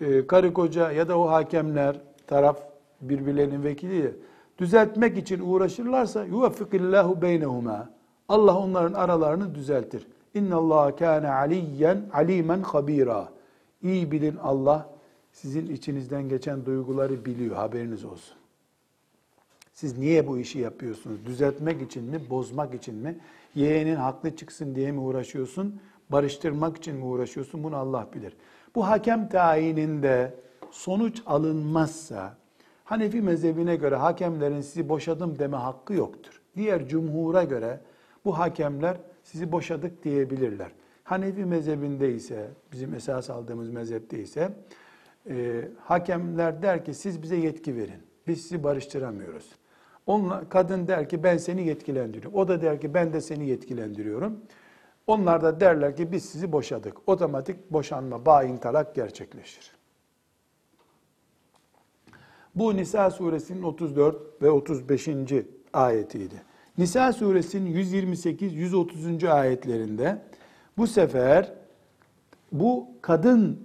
e, 0.00 0.26
karı 0.26 0.52
koca 0.52 0.92
ya 0.92 1.08
da 1.08 1.18
o 1.18 1.28
hakemler 1.28 2.00
taraf 2.26 2.58
birbirlerinin 3.00 3.64
vekili 3.64 4.14
düzeltmek 4.58 5.18
için 5.18 5.40
uğraşırlarsa 5.40 6.24
yuvaffikillahu 6.24 7.22
beynehuma. 7.22 7.90
Allah 8.28 8.58
onların 8.58 8.92
aralarını 8.92 9.54
düzeltir. 9.54 10.06
İnna 10.34 10.56
Allah 10.56 10.96
kana 10.96 11.34
aliyen 11.34 12.02
alimen 12.12 12.62
habira. 12.62 13.28
İyi 13.82 14.12
bilin 14.12 14.36
Allah 14.36 14.90
sizin 15.32 15.66
içinizden 15.74 16.28
geçen 16.28 16.66
duyguları 16.66 17.24
biliyor, 17.24 17.56
haberiniz 17.56 18.04
olsun. 18.04 18.36
Siz 19.72 19.98
niye 19.98 20.26
bu 20.26 20.38
işi 20.38 20.58
yapıyorsunuz? 20.58 21.26
Düzeltmek 21.26 21.82
için 21.82 22.04
mi, 22.04 22.30
bozmak 22.30 22.74
için 22.74 22.94
mi? 22.94 23.18
Yeğenin 23.54 23.96
haklı 23.96 24.36
çıksın 24.36 24.74
diye 24.74 24.92
mi 24.92 25.00
uğraşıyorsun? 25.00 25.80
Barıştırmak 26.10 26.76
için 26.76 26.96
mi 26.96 27.04
uğraşıyorsun? 27.04 27.64
Bunu 27.64 27.76
Allah 27.76 28.08
bilir. 28.14 28.36
Bu 28.74 28.88
hakem 28.88 29.28
tayininde 29.28 30.34
sonuç 30.70 31.22
alınmazsa, 31.26 32.42
Hanefi 32.92 33.22
mezhebine 33.22 33.76
göre 33.76 33.96
hakemlerin 33.96 34.60
sizi 34.60 34.88
boşadım 34.88 35.38
deme 35.38 35.56
hakkı 35.56 35.94
yoktur. 35.94 36.40
Diğer 36.56 36.88
cumhura 36.88 37.44
göre 37.44 37.80
bu 38.24 38.38
hakemler 38.38 38.96
sizi 39.22 39.52
boşadık 39.52 40.04
diyebilirler. 40.04 40.72
Hanefi 41.04 41.44
mezhebinde 41.44 42.14
ise, 42.14 42.48
bizim 42.72 42.94
esas 42.94 43.30
aldığımız 43.30 43.70
mezhepte 43.70 44.18
ise, 44.18 44.52
e, 45.30 45.68
hakemler 45.78 46.62
der 46.62 46.84
ki 46.84 46.94
siz 46.94 47.22
bize 47.22 47.36
yetki 47.36 47.76
verin. 47.76 48.02
Biz 48.26 48.42
sizi 48.42 48.64
barıştıramıyoruz. 48.64 49.50
Onunla, 50.06 50.48
kadın 50.48 50.88
der 50.88 51.08
ki 51.08 51.22
ben 51.22 51.36
seni 51.36 51.66
yetkilendiriyorum. 51.66 52.38
O 52.38 52.48
da 52.48 52.62
der 52.62 52.80
ki 52.80 52.94
ben 52.94 53.12
de 53.12 53.20
seni 53.20 53.48
yetkilendiriyorum. 53.48 54.40
Onlar 55.06 55.42
da 55.42 55.60
derler 55.60 55.96
ki 55.96 56.12
biz 56.12 56.24
sizi 56.24 56.52
boşadık. 56.52 57.08
Otomatik 57.08 57.72
boşanma, 57.72 58.26
bain 58.26 58.56
talak 58.56 58.94
gerçekleşir. 58.94 59.72
Bu 62.54 62.76
Nisa 62.76 63.10
suresinin 63.10 63.62
34 63.62 64.42
ve 64.42 64.50
35. 64.50 65.08
ayetiydi. 65.72 66.42
Nisa 66.78 67.12
suresinin 67.12 67.74
128-130. 67.74 69.30
ayetlerinde 69.30 70.22
bu 70.78 70.86
sefer 70.86 71.52
bu 72.52 72.88
kadın 73.02 73.60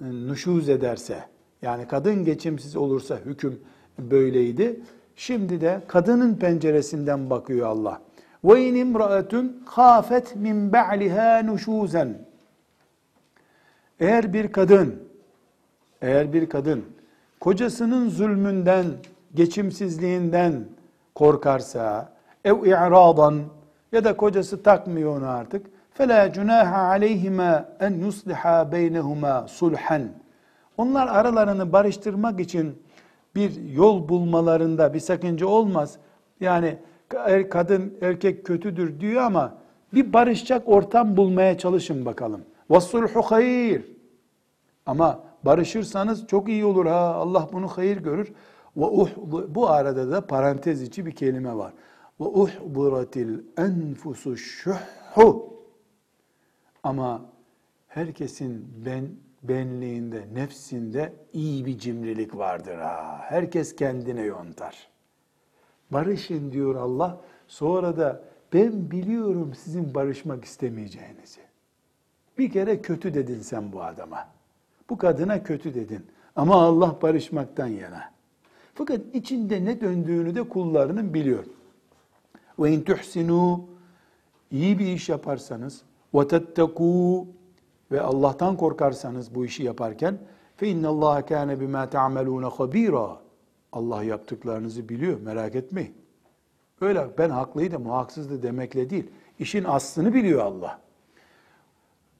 e, 0.00 0.04
nüşuz 0.04 0.68
ederse, 0.68 1.24
yani 1.62 1.88
kadın 1.88 2.24
geçimsiz 2.24 2.76
olursa 2.76 3.18
hüküm 3.24 3.60
böyleydi. 3.98 4.80
Şimdi 5.16 5.60
de 5.60 5.82
kadının 5.88 6.34
penceresinden 6.34 7.30
bakıyor 7.30 7.66
Allah. 7.66 8.02
Ve 8.44 8.68
in 8.68 8.74
imraetun 8.74 9.62
khafet 9.66 10.36
min 10.36 10.72
ba'liha 10.72 11.42
nuşuzen. 11.42 12.18
Eğer 14.00 14.32
bir 14.32 14.52
kadın 14.52 15.02
eğer 16.02 16.32
bir 16.32 16.48
kadın 16.48 16.84
kocasının 17.40 18.08
zulmünden, 18.08 18.86
geçimsizliğinden 19.34 20.64
korkarsa, 21.14 22.12
ev 22.44 22.64
i'radan 22.64 23.40
ya 23.92 24.04
da 24.04 24.16
kocası 24.16 24.62
takmıyor 24.62 25.16
onu 25.16 25.28
artık. 25.28 25.66
Fela 25.94 26.32
cunaha 26.32 26.76
aleyhima 26.76 27.68
en 27.80 27.90
yusliha 27.90 28.72
beynehuma 28.72 29.48
sulhan. 29.48 30.02
Onlar 30.76 31.08
aralarını 31.08 31.72
barıştırmak 31.72 32.40
için 32.40 32.82
bir 33.34 33.62
yol 33.62 34.08
bulmalarında 34.08 34.94
bir 34.94 35.00
sakınca 35.00 35.46
olmaz. 35.46 35.96
Yani 36.40 36.78
Er, 37.14 37.50
kadın 37.50 37.98
erkek 38.00 38.46
kötüdür 38.46 39.00
diyor 39.00 39.22
ama 39.22 39.58
bir 39.94 40.12
barışacak 40.12 40.68
ortam 40.68 41.16
bulmaya 41.16 41.58
çalışın 41.58 42.04
bakalım. 42.04 42.40
Vassulhu 42.70 43.22
hayır. 43.22 43.84
Ama 44.86 45.24
barışırsanız 45.42 46.26
çok 46.26 46.48
iyi 46.48 46.64
olur 46.64 46.86
ha. 46.86 47.14
Allah 47.14 47.48
bunu 47.52 47.68
hayır 47.68 47.96
görür. 47.96 48.32
Ve 48.76 48.86
bu 49.54 49.68
arada 49.70 50.10
da 50.10 50.26
parantez 50.26 50.82
içi 50.82 51.06
bir 51.06 51.12
kelime 51.12 51.56
var. 51.56 51.72
Ve 52.20 52.24
uhdiratil 52.24 53.38
enfusu 53.58 54.36
şuhhu. 54.36 55.52
Ama 56.82 57.22
herkesin 57.88 58.68
ben 58.86 59.08
benliğinde, 59.42 60.24
nefsinde 60.34 61.12
iyi 61.32 61.66
bir 61.66 61.78
cimrilik 61.78 62.36
vardır 62.36 62.78
ha. 62.78 63.18
Herkes 63.22 63.76
kendine 63.76 64.22
yontar. 64.22 64.91
Barışın 65.92 66.52
diyor 66.52 66.74
Allah. 66.74 67.20
Sonra 67.48 67.96
da 67.96 68.22
ben 68.52 68.90
biliyorum 68.90 69.52
sizin 69.54 69.94
barışmak 69.94 70.44
istemeyeceğinizi. 70.44 71.40
Bir 72.38 72.50
kere 72.50 72.82
kötü 72.82 73.14
dedin 73.14 73.40
sen 73.40 73.72
bu 73.72 73.82
adama. 73.82 74.28
Bu 74.90 74.98
kadına 74.98 75.42
kötü 75.42 75.74
dedin. 75.74 76.06
Ama 76.36 76.62
Allah 76.62 76.96
barışmaktan 77.02 77.66
yana. 77.66 78.10
Fakat 78.74 79.00
içinde 79.12 79.64
ne 79.64 79.80
döndüğünü 79.80 80.34
de 80.34 80.48
kullarının 80.48 81.14
biliyor. 81.14 81.44
Ve 82.58 82.72
in 82.72 82.82
tuhsinu 82.82 83.64
iyi 84.50 84.78
bir 84.78 84.86
iş 84.86 85.08
yaparsanız 85.08 85.82
ve 86.14 86.18
tettekû 86.18 87.26
ve 87.92 88.00
Allah'tan 88.00 88.56
korkarsanız 88.56 89.34
bu 89.34 89.44
işi 89.44 89.62
yaparken 89.62 90.18
fe 90.56 90.68
innallaha 90.68 91.26
kana 91.26 91.60
bima 91.60 91.90
ta'malun 91.90 92.42
habira. 92.42 93.21
Allah 93.71 94.03
yaptıklarınızı 94.03 94.89
biliyor. 94.89 95.21
Merak 95.21 95.55
etmeyin. 95.55 95.93
Öyle 96.81 97.07
ben 97.17 97.29
haklıydım, 97.29 97.89
o 97.89 97.93
haksızdı 97.93 98.43
demekle 98.43 98.89
değil. 98.89 99.11
İşin 99.39 99.63
aslını 99.63 100.13
biliyor 100.13 100.41
Allah. 100.41 100.79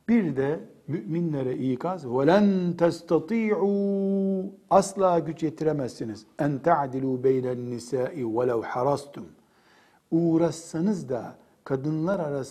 Bir 0.09 0.35
de 0.35 0.59
müminlere 0.87 1.57
ikaz 1.57 2.05
وَلَنْ 2.05 2.75
تَسْتَطِيعُوا 2.75 4.49
Asla 4.69 5.19
güç 5.19 5.43
yetiremezsiniz. 5.43 6.25
اَنْ 6.39 6.59
تَعْدِلُوا 6.59 7.21
بَيْنَ 7.23 7.45
النِّسَاءِ 7.55 8.23
وَلَوْ 8.23 8.63
حَرَسْتُمْ 8.63 9.23
Uğraşsanız 10.11 11.09
da 11.09 11.35
kadınlar 11.63 12.19
arasında 12.19 12.47